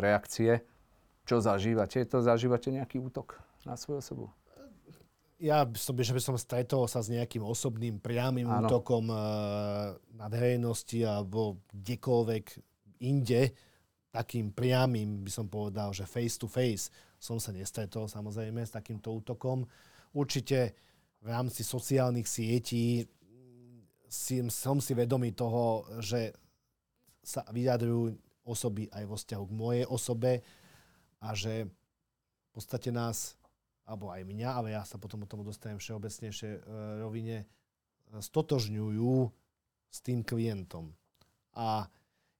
[0.00, 0.60] reakcie.
[1.24, 2.04] Čo zažívate?
[2.04, 4.26] To zažívate nejaký útok na svoju osobu?
[5.40, 8.68] Ja som, že by som stretol sa s nejakým osobným priamým ano.
[8.68, 9.16] útokom e,
[10.20, 12.44] na verejnosti alebo kdekoľvek
[13.00, 13.56] inde.
[14.10, 19.14] Takým priamým, by som povedal, že face to face som sa nestretol samozrejme s takýmto
[19.14, 19.62] útokom.
[20.10, 20.74] Určite
[21.22, 23.06] v rámci sociálnych sietí
[24.10, 26.34] si, som si vedomý toho, že
[27.22, 30.32] sa vyjadrujú osoby aj vo vzťahu k mojej osobe
[31.22, 33.38] a že v podstate nás,
[33.86, 36.60] alebo aj mňa, ale ja sa potom o tom dostanem všeobecnejšie e,
[36.98, 37.46] rovine,
[38.10, 39.14] stotožňujú
[39.86, 40.90] s tým klientom.
[41.54, 41.86] A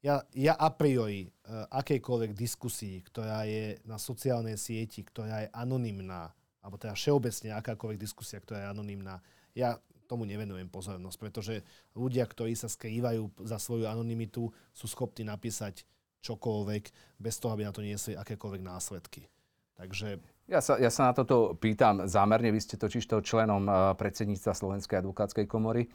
[0.01, 6.33] ja, ja a priori uh, akejkoľvek diskusii, ktorá je na sociálnej sieti, ktorá je anonymná,
[6.65, 9.21] alebo teda všeobecne akákoľvek diskusia, ktorá je anonymná,
[9.53, 9.77] ja
[10.11, 11.55] tomu nevenujem pozornosť, pretože
[11.95, 15.87] ľudia, ktorí sa skrývajú za svoju anonymitu, sú schopní napísať
[16.27, 16.85] čokoľvek,
[17.23, 19.31] bez toho, aby na to niesli akékoľvek následky.
[19.79, 20.19] Takže...
[20.51, 22.51] Ja sa, ja sa na toto pýtam zámerne.
[22.51, 25.87] Vy ste totiž to členom eh, predsedníctva Slovenskej advokátskej komory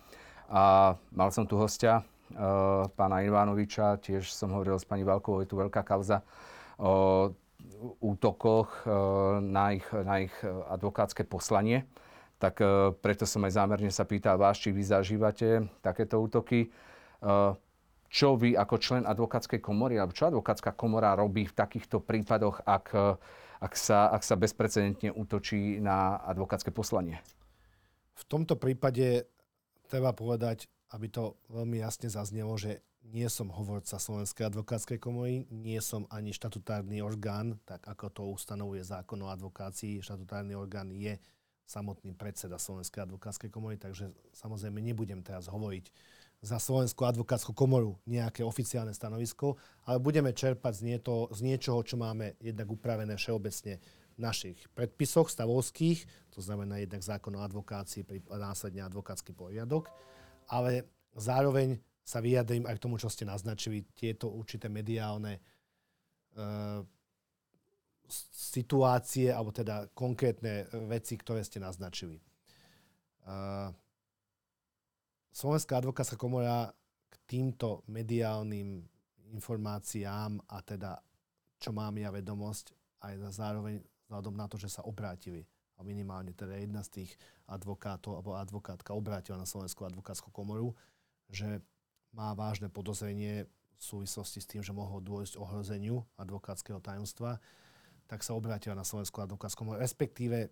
[0.48, 2.06] a mal som tu hostia,
[2.96, 6.26] pána Ivanoviča, tiež som hovoril s pani Valkovou, je tu veľká kauza
[6.82, 7.30] o
[8.02, 10.34] útokoch uh, na, ich, na ich
[10.70, 11.86] advokátske poslanie.
[12.36, 12.60] Tak
[13.00, 16.68] preto som aj zámerne sa pýtal vás, či vy zažívate takéto útoky.
[18.12, 22.92] Čo vy ako člen advokátskej komory, alebo čo advokátska komora robí v takýchto prípadoch, ak,
[23.64, 27.24] ak, sa, ak sa bezprecedentne útočí na advokátske poslanie?
[28.20, 29.32] V tomto prípade
[29.88, 32.80] treba povedať, aby to veľmi jasne zaznelo, že
[33.12, 38.82] nie som hovorca Slovenskej advokátskej komory, nie som ani štatutárny orgán, tak ako to ustanovuje
[38.82, 40.02] zákon o advokácii.
[40.02, 41.20] Štatutárny orgán je
[41.68, 45.92] samotný predseda Slovenskej advokátskej komory, takže samozrejme nebudem teraz hovoriť
[46.46, 49.58] za Slovenskú advokátsku komoru nejaké oficiálne stanovisko,
[49.90, 53.82] ale budeme čerpať z, nieto, z niečoho, čo máme jednak upravené všeobecne
[54.16, 59.92] v našich predpisoch stavovských, to znamená jednak zákon o advokácii, následne advokátsky poriadok,
[60.50, 65.42] ale zároveň sa vyjadrím aj k tomu, čo ste naznačili, tieto určité mediálne e,
[68.30, 72.22] situácie, alebo teda konkrétne veci, ktoré ste naznačili.
[72.22, 72.24] E,
[75.36, 76.72] Slovenská advokátska komora
[77.12, 78.88] k týmto mediálnym
[79.36, 80.96] informáciám a teda,
[81.60, 82.72] čo mám ja vedomosť,
[83.04, 85.44] aj zároveň vzhľadom na to, že sa obrátili.
[85.76, 87.12] A minimálne teda jedna z tých
[87.46, 90.74] advokátov alebo advokátka obrátila na Slovenskú advokátsku komoru,
[91.30, 91.62] že
[92.14, 97.38] má vážne podozrenie v súvislosti s tým, že mohlo dôjsť ohrozeniu advokátskeho tajomstva,
[98.08, 100.50] tak sa obrátila na Slovenskú advokátsku komoru, respektíve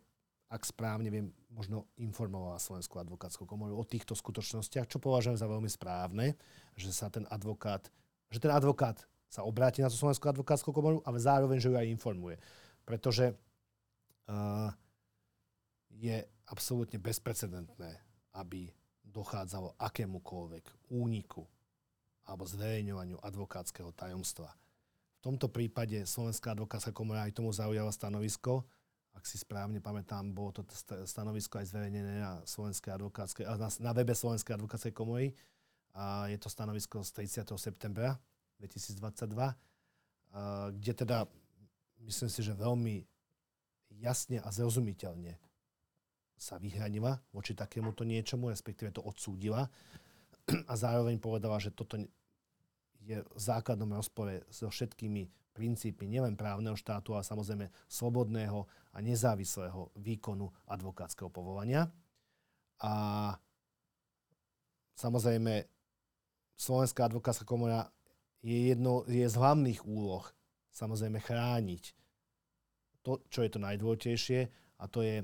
[0.53, 5.65] ak správne viem, možno informovala Slovenskú advokátsku komoru o týchto skutočnostiach, čo považujem za veľmi
[5.65, 6.37] správne,
[6.77, 7.89] že sa ten advokát,
[8.29, 9.01] že ten advokát
[9.33, 12.37] sa obráti na tú Slovenskú advokátsku komoru, ale zároveň, že ju aj informuje.
[12.85, 13.33] Pretože
[14.29, 14.69] uh,
[15.89, 17.99] je absolútne bezprecedentné,
[18.35, 18.71] aby
[19.03, 21.45] dochádzalo akémukoľvek úniku
[22.23, 24.49] alebo zverejňovaniu advokátskeho tajomstva.
[25.19, 28.63] V tomto prípade Slovenská advokátska komora aj tomu zaujala stanovisko.
[29.13, 30.65] Ak si správne pamätám, bolo to
[31.05, 35.35] stanovisko aj zverejnené na, Slovenskej advokátskej, na, na webe Slovenskej advokátskej komory.
[35.93, 37.53] A je to stanovisko z 30.
[37.61, 38.17] septembra
[38.57, 39.53] 2022,
[40.73, 41.29] kde teda
[42.01, 43.05] myslím si, že veľmi
[44.01, 45.37] jasne a zrozumiteľne
[46.43, 49.71] sa vyhranila voči takémuto niečomu, respektíve to odsúdila
[50.71, 51.95] a zároveň povedala, že toto
[53.03, 59.95] je v základnom rozpore so všetkými princípy nielen právneho štátu, ale samozrejme slobodného a nezávislého
[59.95, 61.87] výkonu advokátskeho povolania.
[62.83, 62.93] A
[64.99, 65.63] samozrejme
[66.59, 67.87] Slovenská advokátska komora
[68.43, 70.27] je, jedno, je z hlavných úloh
[70.73, 71.83] samozrejme chrániť
[73.05, 74.39] to, čo je to najdôležitejšie,
[74.79, 75.23] a to je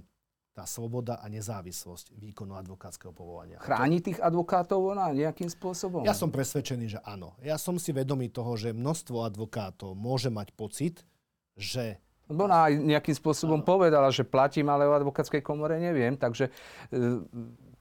[0.60, 3.64] tá sloboda a nezávislosť výkonu advokátskeho povolania.
[3.64, 6.04] Chráni tých advokátov ona nejakým spôsobom?
[6.04, 7.32] Ja som presvedčený, že áno.
[7.40, 11.08] Ja som si vedomý toho, že množstvo advokátov môže mať pocit,
[11.56, 13.68] že Lebo ona aj nejakým spôsobom ano.
[13.68, 16.20] povedala, že platím, ale o advokátskej komore neviem.
[16.20, 16.52] Takže e,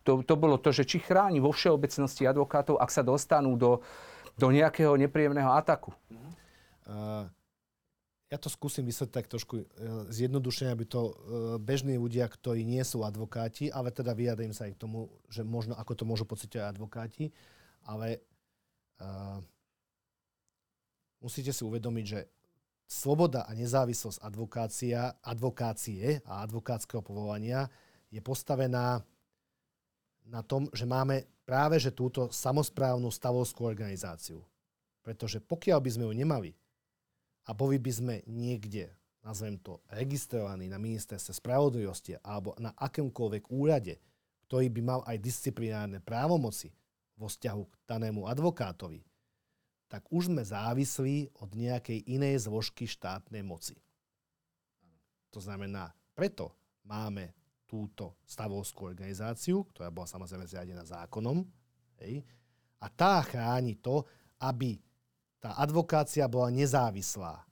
[0.06, 3.82] to, to bolo to, že či chráni vo všeobecnosti advokátov, ak sa dostanú do,
[4.38, 5.90] do nejakého nepríjemného ataku.
[6.88, 7.28] Uh,
[8.28, 9.64] ja to skúsim vysvetliť tak trošku e,
[10.12, 11.12] zjednodušene, aby to e,
[11.56, 15.72] bežní ľudia, ktorí nie sú advokáti, ale teda vyjadrím sa aj k tomu, že možno
[15.72, 17.32] ako to môžu pocitovať advokáti,
[17.88, 18.20] ale
[19.00, 19.40] uh,
[21.24, 22.20] musíte si uvedomiť, že
[22.84, 27.64] sloboda a nezávislosť advokácia, advokácie a advokátskeho povolania
[28.12, 29.00] je postavená
[30.28, 34.44] na tom, že máme práve že túto samozprávnu stavovskú organizáciu.
[35.00, 36.50] Pretože pokiaľ by sme ju nemali,
[37.48, 38.92] a boli by sme niekde,
[39.24, 43.96] nazvem to, registrovaní na ministerstve spravodlivosti alebo na akomkoľvek úrade,
[44.48, 46.72] ktorý by mal aj disciplinárne právomoci
[47.16, 49.00] vo vzťahu k danému advokátovi,
[49.88, 53.80] tak už sme závislí od nejakej inej zložky štátnej moci.
[55.32, 56.52] To znamená, preto
[56.84, 57.32] máme
[57.68, 61.44] túto stavovskú organizáciu, ktorá bola samozrejme zriadená zákonom,
[62.00, 62.24] hej,
[62.78, 64.06] a tá chráni to,
[64.38, 64.78] aby
[65.38, 67.46] tá advokácia bola nezávislá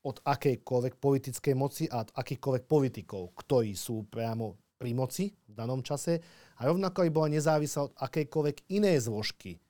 [0.00, 5.84] od akejkoľvek politickej moci a od akýchkoľvek politikov, ktorí sú priamo pri moci v danom
[5.84, 6.24] čase
[6.56, 9.60] a rovnako aj bola nezávislá od akejkoľvek inej zložky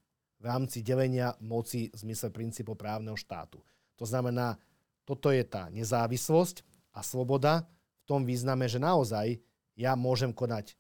[0.41, 3.59] v rámci delenia moci v zmysle princípu právneho štátu.
[3.99, 4.57] To znamená,
[5.03, 6.63] toto je tá nezávislosť
[6.95, 9.43] a sloboda v tom význame, že naozaj
[9.75, 10.79] ja môžem konať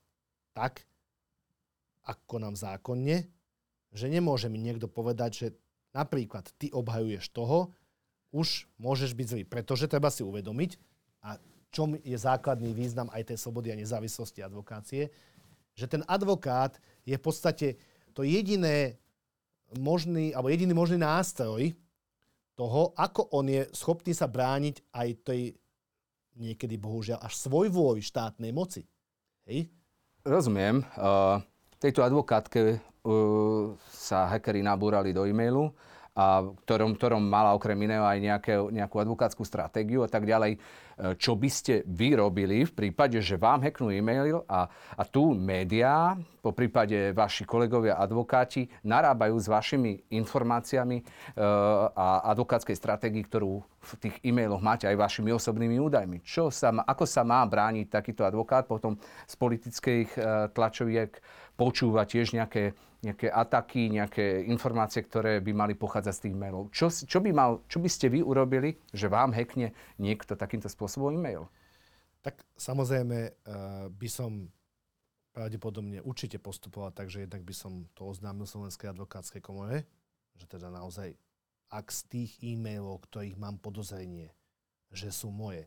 [0.54, 0.86] tak,
[2.06, 3.26] ako konám zákonne,
[3.90, 5.46] že nemôže mi niekto povedať, že
[5.90, 7.70] napríklad ty obhajuješ toho,
[8.30, 9.42] už môžeš byť zlý.
[9.46, 10.78] Pretože treba si uvedomiť,
[11.26, 11.36] a
[11.74, 15.10] čom je základný význam aj tej slobody a nezávislosti advokácie,
[15.74, 17.68] že ten advokát je v podstate
[18.14, 18.98] to jediné
[19.78, 21.74] možný, alebo jediný možný nástroj
[22.58, 25.42] toho, ako on je schopný sa brániť aj tej
[26.36, 28.86] niekedy bohužiaľ až svoj vôj štátnej moci.
[29.46, 29.70] Hej?
[30.26, 30.84] Rozumiem.
[30.98, 31.40] Uh,
[31.80, 32.82] tejto advokátke
[33.90, 35.72] sa hackeri nabúrali do e-mailu
[36.10, 40.58] a ktorom, ktorom mala okrem iného aj nejaké, nejakú advokátsku stratégiu a tak ďalej.
[40.58, 40.58] E,
[41.14, 44.66] čo by ste vy robili v prípade, že vám hacknú e-mail a,
[44.98, 51.04] a tu médiá, po prípade vaši kolegovia advokáti, narábajú s vašimi informáciami e,
[51.94, 56.26] a advokátskej stratégii, ktorú v tých e-mailoch máte aj vašimi osobnými údajmi.
[56.26, 58.98] Čo sa, ako sa má brániť takýto advokát potom
[59.30, 61.16] z politických e, tlačoviek
[61.54, 66.68] počúva tiež nejaké nejaké ataky, nejaké informácie, ktoré by mali pochádzať z tých mailov.
[66.68, 71.16] Čo, čo, by mal, čo by ste vy urobili, že vám hackne niekto takýmto spôsobom
[71.16, 71.48] e-mail?
[72.20, 74.52] Tak samozrejme uh, by som
[75.32, 79.88] pravdepodobne určite postupoval tak, že jednak by som to oznámil Slovenskej advokátskej komore,
[80.36, 81.16] že teda naozaj,
[81.72, 84.28] ak z tých e-mailov, ktorých mám podozrenie,
[84.92, 85.64] že sú moje,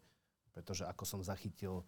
[0.53, 1.81] pretože ako som zachytil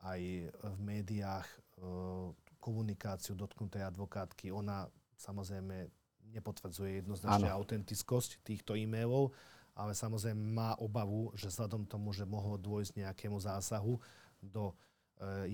[0.00, 1.44] aj v médiách,
[1.84, 4.50] uh, komunikáciu dotknutej advokátky.
[4.52, 5.90] Ona samozrejme
[6.34, 7.56] nepotvrdzuje jednoznačne ano.
[7.62, 9.32] autentickosť týchto e-mailov,
[9.78, 13.96] ale samozrejme má obavu, že vzhľadom tomu, že mohlo dôjsť nejakému zásahu
[14.42, 14.74] do e,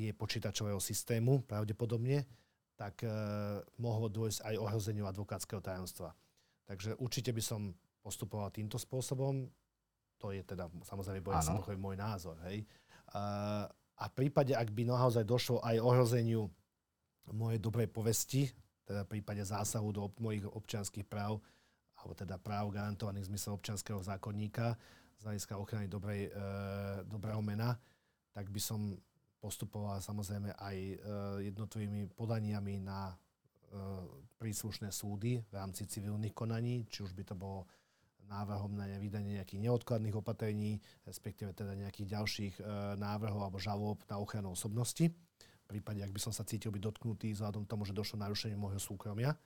[0.09, 2.27] jej počítačového systému, pravdepodobne,
[2.75, 3.09] tak e,
[3.79, 6.17] mohlo dôjsť aj ohrozeniu advokátskeho tajomstva.
[6.65, 9.47] Takže určite by som postupoval týmto spôsobom.
[10.19, 11.21] To je teda samozrejme
[11.77, 12.41] môj názor.
[12.49, 12.65] Hej.
[13.13, 13.23] A,
[13.71, 16.49] a v prípade, ak by naozaj došlo aj ohrozeniu
[17.33, 18.51] mojej dobrej povesti,
[18.85, 21.41] teda v prípade zásahu do mojich občianských práv,
[21.97, 24.77] alebo teda práv garantovaných v zmysle občianského zákonníka,
[25.17, 26.31] z hľadiska ochrany dobrej, e,
[27.09, 27.81] dobrého mena,
[28.35, 28.93] tak by som
[29.41, 30.97] postupoval samozrejme aj e,
[31.49, 33.15] jednotlivými podaniami na e,
[34.37, 37.65] príslušné súdy v rámci civilných konaní, či už by to bolo
[38.29, 42.63] návrhom na vydanie nejakých neodkladných opatrení, respektíve teda nejakých ďalších e,
[42.97, 45.13] návrhov alebo žalob na ochranu osobnosti
[45.67, 49.37] prípade, ak by som sa cítil byť dotknutý vzhľadom tomu, že došlo narušenie môjho súkromia.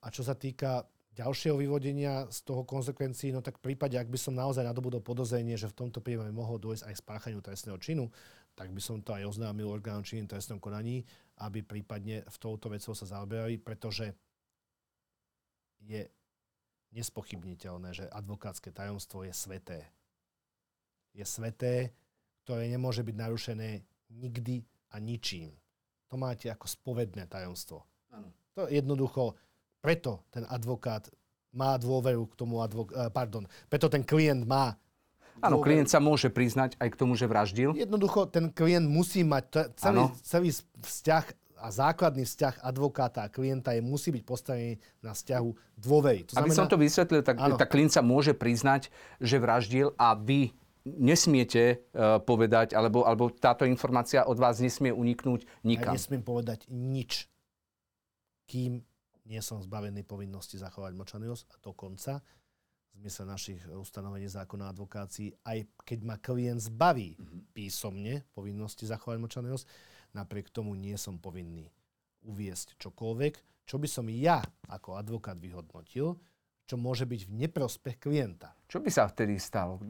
[0.00, 4.16] A čo sa týka ďalšieho vyvodenia z toho konsekvencií, no tak v prípade, ak by
[4.16, 8.08] som naozaj nadobudol podozrenie, že v tomto prípade mohol dôjsť aj spáchaniu trestného činu,
[8.54, 11.02] tak by som to aj oznámil orgánom činným trestnom konaní,
[11.42, 14.12] aby prípadne v touto vecou sa zaoberali, pretože
[15.82, 16.06] je
[16.92, 19.80] nespochybniteľné, že advokátske tajomstvo je sveté.
[21.10, 21.90] Je sveté,
[22.46, 25.54] ktoré nemôže byť narušené nikdy a ničím.
[26.10, 27.86] To máte ako spovedné tajomstvo.
[28.10, 28.34] Ano.
[28.58, 29.38] To jednoducho,
[29.78, 31.06] preto ten advokát
[31.54, 34.74] má dôveru k tomu advok- eh, pardon, preto ten klient má
[35.40, 37.72] Áno, klient sa môže priznať aj k tomu, že vraždil.
[37.72, 40.52] Jednoducho, ten klient musí mať t- celý, celý
[40.84, 41.24] vzťah
[41.60, 45.48] a základný vzťah advokáta a klienta je, musí byť postavený na vzťahu
[45.80, 46.28] dôvery.
[46.28, 50.12] To znamená, Aby som to vysvetlil, tak, tak klient sa môže priznať, že vraždil a
[50.12, 50.52] vy
[50.98, 55.94] nesmiete uh, povedať, alebo, alebo táto informácia od vás nesmie uniknúť nikam.
[55.94, 57.28] Ja nesmiem povedať nič,
[58.50, 58.82] kým
[59.30, 62.18] nie som zbavený povinnosti zachovať mlčanlivosť a dokonca
[62.90, 67.54] v zmysle našich ustanovení zákona advokácií, aj keď ma klient zbaví mm-hmm.
[67.54, 69.66] písomne povinnosti zachovať mlčanlivosť,
[70.18, 71.70] napriek tomu nie som povinný
[72.26, 76.18] uviesť čokoľvek, čo by som ja ako advokát vyhodnotil,
[76.70, 78.54] čo môže byť v neprospech klienta.
[78.70, 79.82] Čo by sa vtedy stalo?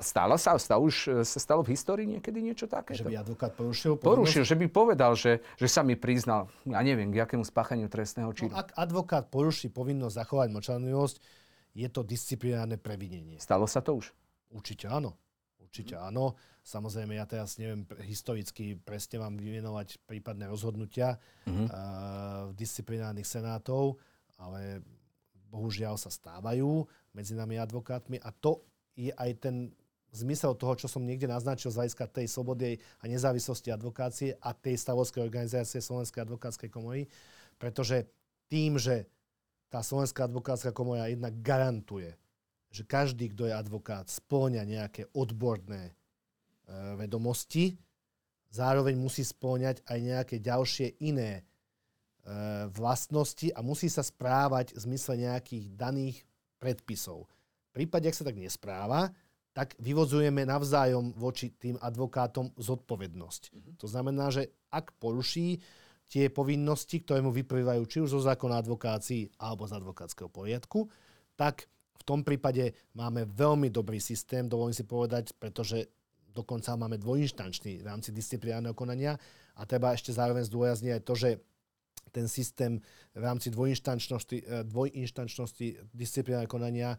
[0.00, 2.96] Stalo sa, stalo už, sa stalo v histórii niekedy niečo také?
[2.96, 7.12] Že by advokát porušil Porušil, že by povedal, že, že sa mi priznal, ja neviem,
[7.12, 8.56] k akému spáchaniu trestného činu.
[8.56, 11.16] No, ak advokát poruší povinnosť zachovať mlčanlivosť,
[11.76, 13.36] je to disciplinárne previnenie.
[13.36, 14.08] Stalo sa to už?
[14.48, 15.12] Určite áno.
[15.60, 16.08] Určite hmm.
[16.08, 16.32] áno.
[16.64, 21.66] Samozrejme, ja teraz neviem historicky presne vám vymenovať prípadné rozhodnutia mm-hmm.
[21.66, 21.74] uh,
[22.54, 23.98] disciplinárnych senátov,
[24.38, 24.78] ale
[25.52, 28.64] bohužiaľ sa stávajú medzi nami advokátmi a to
[28.96, 29.68] je aj ten
[30.12, 34.76] zmysel toho, čo som niekde naznačil z hľadiska tej slobody a nezávislosti advokácie a tej
[34.80, 37.08] stavovskej organizácie Slovenskej advokátskej komory,
[37.56, 38.08] pretože
[38.52, 39.08] tým, že
[39.72, 42.12] tá Slovenská advokátska komora jednak garantuje,
[42.68, 45.92] že každý, kto je advokát, spĺňa nejaké odborné e,
[47.00, 47.80] vedomosti,
[48.52, 51.40] zároveň musí spĺňať aj nejaké ďalšie iné
[52.70, 56.16] vlastnosti a musí sa správať v zmysle nejakých daných
[56.62, 57.26] predpisov.
[57.74, 59.10] V prípade, ak sa tak nespráva,
[59.52, 63.42] tak vyvozujeme navzájom voči tým advokátom zodpovednosť.
[63.52, 63.74] Mm-hmm.
[63.84, 65.60] To znamená, že ak poruší
[66.08, 70.88] tie povinnosti, ktoré mu vyplývajú či už zo zákona advokácií alebo z advokátskeho poriadku,
[71.36, 71.68] tak
[72.00, 75.88] v tom prípade máme veľmi dobrý systém, dovolím si povedať, pretože
[76.32, 79.20] dokonca máme dvojinštančný v rámci disciplinárneho konania
[79.52, 81.30] a treba ešte zároveň zdôrazniť aj to, že
[82.12, 82.78] ten systém
[83.16, 86.90] v rámci dvojinštančnosti, eh, dvojinštančnosti disciplinárneho konania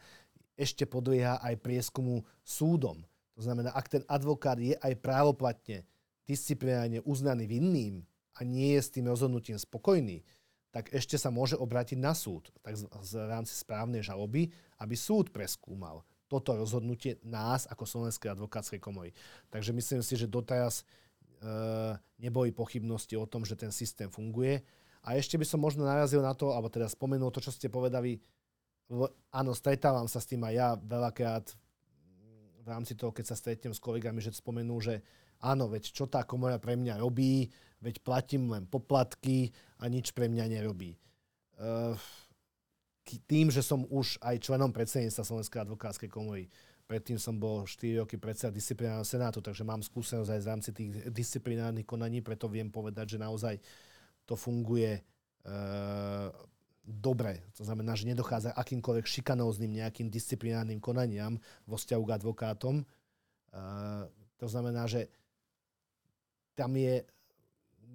[0.58, 3.02] ešte podlieha aj prieskumu súdom.
[3.34, 5.86] To znamená, ak ten advokát je aj právoplatne
[6.30, 8.06] disciplinárne uznaný vinným
[8.38, 10.22] a nie je s tým rozhodnutím spokojný,
[10.74, 14.50] tak ešte sa môže obrátiť na súd tak v rámci správnej žaloby,
[14.82, 16.02] aby súd preskúmal
[16.34, 19.14] toto rozhodnutie nás ako Slovenskej advokátskej komory.
[19.54, 20.84] Takže myslím si, že doteraz e,
[22.18, 24.66] neboli pochybnosti o tom, že ten systém funguje.
[25.04, 28.24] A ešte by som možno narazil na to, alebo teda spomenul to, čo ste povedali,
[29.36, 31.46] áno, stretávam sa s tým aj ja veľakrát
[32.64, 35.04] v rámci toho, keď sa stretnem s kolegami, že spomenú, že
[35.44, 37.52] áno, veď čo tá komora pre mňa robí,
[37.84, 39.52] veď platím len poplatky
[39.84, 40.96] a nič pre mňa nerobí.
[41.60, 42.00] Uh,
[43.28, 46.48] tým, že som už aj členom predsedníctva Slovenskej advokátskej komory,
[46.88, 50.92] predtým som bol 4 roky predseda disciplinárneho senátu, takže mám skúsenosť aj v rámci tých
[51.12, 53.60] disciplinárnych konaní, preto viem povedať, že naozaj
[54.24, 56.30] to funguje uh,
[56.84, 57.44] dobre.
[57.56, 62.76] To znamená, že nedochádza akýmkoľvek šikanóznym nejakým disciplinárnym konaniam vo vzťahu k advokátom.
[63.54, 65.08] Uh, to znamená, že
[66.54, 67.06] tam je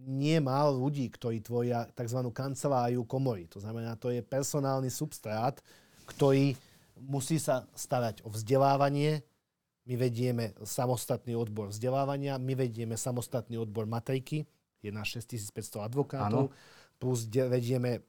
[0.09, 2.23] nie málo ľudí, ktorí tvoria tzv.
[2.31, 3.51] kanceláriu komory.
[3.51, 5.59] To znamená, to je personálny substrát,
[6.07, 6.55] ktorý
[6.97, 9.23] musí sa starať o vzdelávanie.
[9.89, 14.45] My vedieme samostatný odbor vzdelávania, my vedieme samostatný odbor matriky,
[14.83, 16.55] je na 6500 advokátov, ano.
[16.99, 18.03] plus vedieme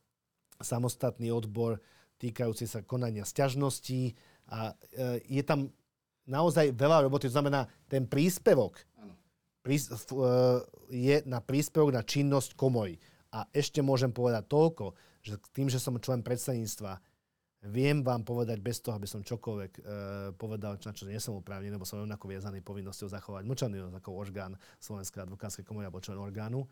[0.59, 1.79] samostatný odbor
[2.19, 4.13] týkajúci sa konania sťažností
[4.51, 5.71] a e, je tam
[6.27, 7.31] naozaj veľa roboty.
[7.31, 8.83] To znamená, ten príspevok
[9.63, 9.95] prís, e,
[10.91, 12.99] je na príspevok na činnosť komory.
[13.29, 16.97] A ešte môžem povedať toľko, že tým, že som člen predsedníctva,
[17.67, 19.81] viem vám povedať bez toho, aby som čokoľvek e,
[20.39, 24.55] povedal, na čo nie som uprávnený, lebo som rovnako viazaný povinnosťou zachovať mlčanlivosť ako orgán
[24.79, 26.63] Slovenskej advokátskej komory alebo člen orgánu,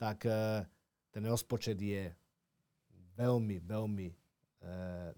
[0.00, 0.64] tak e,
[1.12, 2.08] ten rozpočet je
[3.20, 4.14] veľmi, veľmi e,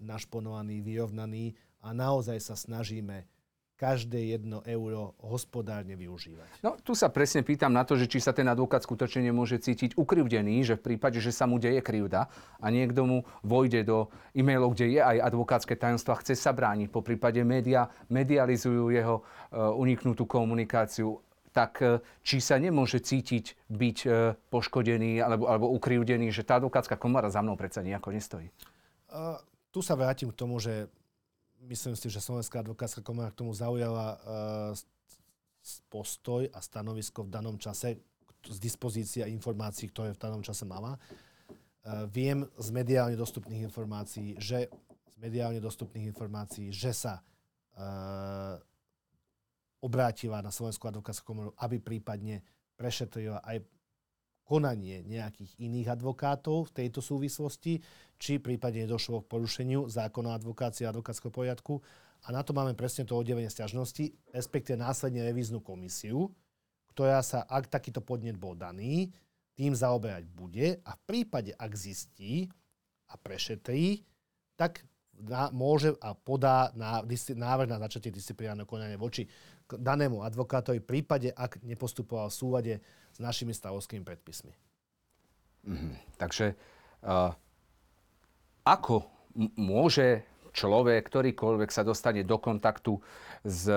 [0.03, 3.23] našponovaný, vyrovnaný a naozaj sa snažíme
[3.75, 6.63] každé jedno euro hospodárne využívať.
[6.63, 9.99] No tu sa presne pýtam na to, že či sa ten advokát skutočne nemôže cítiť
[9.99, 12.31] ukrivdený, že v prípade, že sa mu deje krivda
[12.63, 16.87] a niekto mu vojde do e-mailov, kde je aj advokátske tajomstvo a chce sa brániť,
[16.87, 21.19] po prípade média medializujú jeho uh, uniknutú komunikáciu,
[21.51, 26.95] tak uh, či sa nemôže cítiť byť uh, poškodený alebo, alebo ukrivdený, že tá advokátska
[26.95, 28.47] komora za mnou predsa nejako nestojí?
[29.11, 29.35] Uh,
[29.75, 30.87] tu sa vrátim k tomu, že
[31.65, 34.19] myslím si, že Slovenská advokátska komora k tomu zaujala uh,
[35.89, 37.97] postoj a stanovisko v danom čase
[38.45, 41.01] z dispozícia informácií, ktoré v danom čase mala.
[41.81, 44.69] Uh, viem z mediálne dostupných informácií, že
[45.09, 48.61] z mediálne dostupných informácií, že sa uh,
[49.81, 52.41] obrátila na Slovenskú advokátskú komoru, aby prípadne
[52.73, 53.61] prešetrila aj
[54.45, 57.81] konanie nejakých iných advokátov v tejto súvislosti,
[58.21, 61.81] či prípadne došlo k porušeniu zákona advokácie a advokátskeho poriadku.
[62.25, 66.29] A na to máme presne to oddelenie sťažnosti, respektíve následne revíznu komisiu,
[66.93, 69.11] ktorá sa, ak takýto podnet bol daný,
[69.57, 72.47] tým zaoberať bude a v prípade, ak zistí
[73.09, 74.05] a prešetrí,
[74.55, 74.85] tak
[75.21, 79.27] na, môže a podá na, návrh na začatie disciplinárneho konania voči
[79.65, 82.73] danému advokátovi v prípade, ak nepostupoval v súlade
[83.15, 84.53] s našimi stavovskými predpismi.
[85.65, 85.93] Mm-hmm.
[86.21, 86.53] Takže
[87.07, 87.33] uh,
[88.67, 88.95] ako
[89.33, 90.21] m- môže
[90.53, 93.01] človek, ktorýkoľvek sa dostane do kontaktu
[93.43, 93.67] s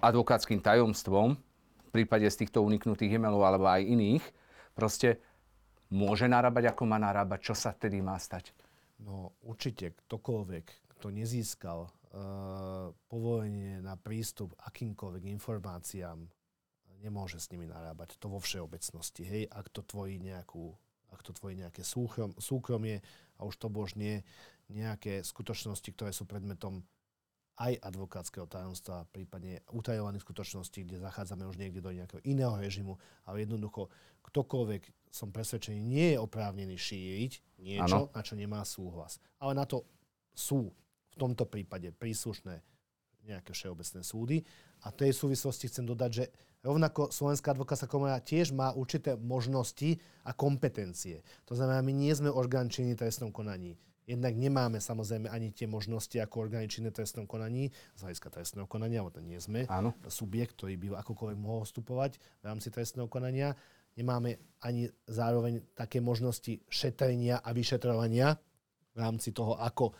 [0.00, 1.38] advokátským tajomstvom,
[1.86, 4.24] v prípade z týchto uniknutých e-mailov alebo aj iných,
[4.76, 5.22] proste
[5.88, 8.52] môže narábať, ako má narábať, čo sa tedy má stať?
[9.02, 11.90] No určite ktokoľvek, kto nezískal uh,
[13.12, 16.24] povolenie na prístup akýmkoľvek informáciám
[17.04, 18.16] nemôže s nimi narábať.
[18.18, 19.22] To vo všeobecnosti.
[19.22, 20.72] Hej, ak to tvorí nejakú,
[21.12, 23.04] ak to tvoje nejaké súkrom, súkromie
[23.36, 24.24] a už to bož nie
[24.72, 26.82] nejaké skutočnosti, ktoré sú predmetom
[27.56, 33.48] aj advokátskeho tajomstva, prípadne utajovaných skutočností, kde zachádzame už niekde do nejakého iného režimu, ale
[33.48, 33.88] jednoducho
[34.28, 37.32] ktokoľvek, som presvedčený, nie je oprávnený šíriť
[37.62, 38.12] niečo, ano.
[38.12, 39.16] na čo nemá súhlas.
[39.40, 39.88] Ale na to
[40.36, 40.68] sú
[41.12, 42.60] v tomto prípade príslušné
[43.26, 44.36] nejaké všeobecné súdy.
[44.84, 46.24] A v tej súvislosti chcem dodať, že
[46.62, 51.24] rovnako Slovenská advokátska komora tiež má určité možnosti a kompetencie.
[51.48, 53.74] To znamená, my nie sme orgán činný trestnom konaní.
[54.06, 59.02] Jednak nemáme samozrejme ani tie možnosti ako orgány činné trestnom konaní, z hľadiska trestného konania,
[59.02, 59.98] alebo to nie sme Áno.
[60.06, 63.58] subjekt, ktorý by akokoľvek mohol vstupovať v rámci trestného konania.
[63.98, 68.38] Nemáme ani zároveň také možnosti šetrenia a vyšetrovania
[68.94, 69.94] v rámci toho, ako e,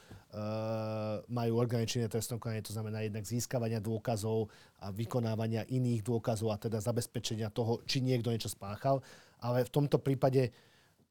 [1.29, 4.49] majú orgány činné trestnom konaní, to znamená jednak získavania dôkazov
[4.81, 9.05] a vykonávania iných dôkazov a teda zabezpečenia toho, či niekto niečo spáchal.
[9.43, 10.49] Ale v tomto prípade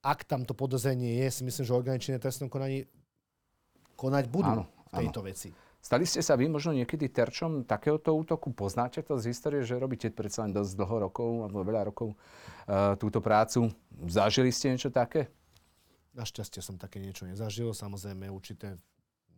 [0.05, 2.85] ak tam to podozrenie je, si myslím, že orgány činné trestnom konaní
[3.97, 5.29] konať budú áno, v tejto áno.
[5.33, 5.49] veci.
[5.81, 8.53] Stali ste sa vy možno niekedy terčom takéhoto útoku?
[8.53, 12.97] Poznáte to z histórie, že robíte predsa len dosť dlho rokov, alebo veľa rokov uh,
[12.97, 13.69] túto prácu.
[14.09, 15.29] Zažili ste niečo také?
[16.17, 17.69] Našťastie som také niečo nezažil.
[17.69, 18.81] Samozrejme určité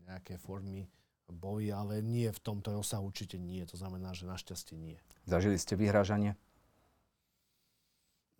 [0.08, 0.88] nejaké formy
[1.28, 3.68] boli, ale nie v tomto rozsahu určite nie.
[3.68, 4.96] To znamená, že našťastie nie.
[5.28, 6.40] Zažili ste vyhrážanie?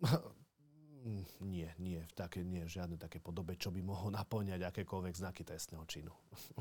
[1.08, 5.40] Mm, nie, nie, v také, nie, žiadne také podobe, čo by mohlo naplňať akékoľvek znaky
[5.40, 6.12] trestného činu.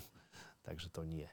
[0.67, 1.27] Takže to nie.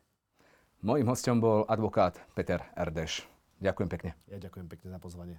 [0.83, 3.23] Mojím hostom bol advokát Peter Erdeš.
[3.63, 4.11] Ďakujem pekne.
[4.27, 5.39] Ja ďakujem pekne za pozvanie.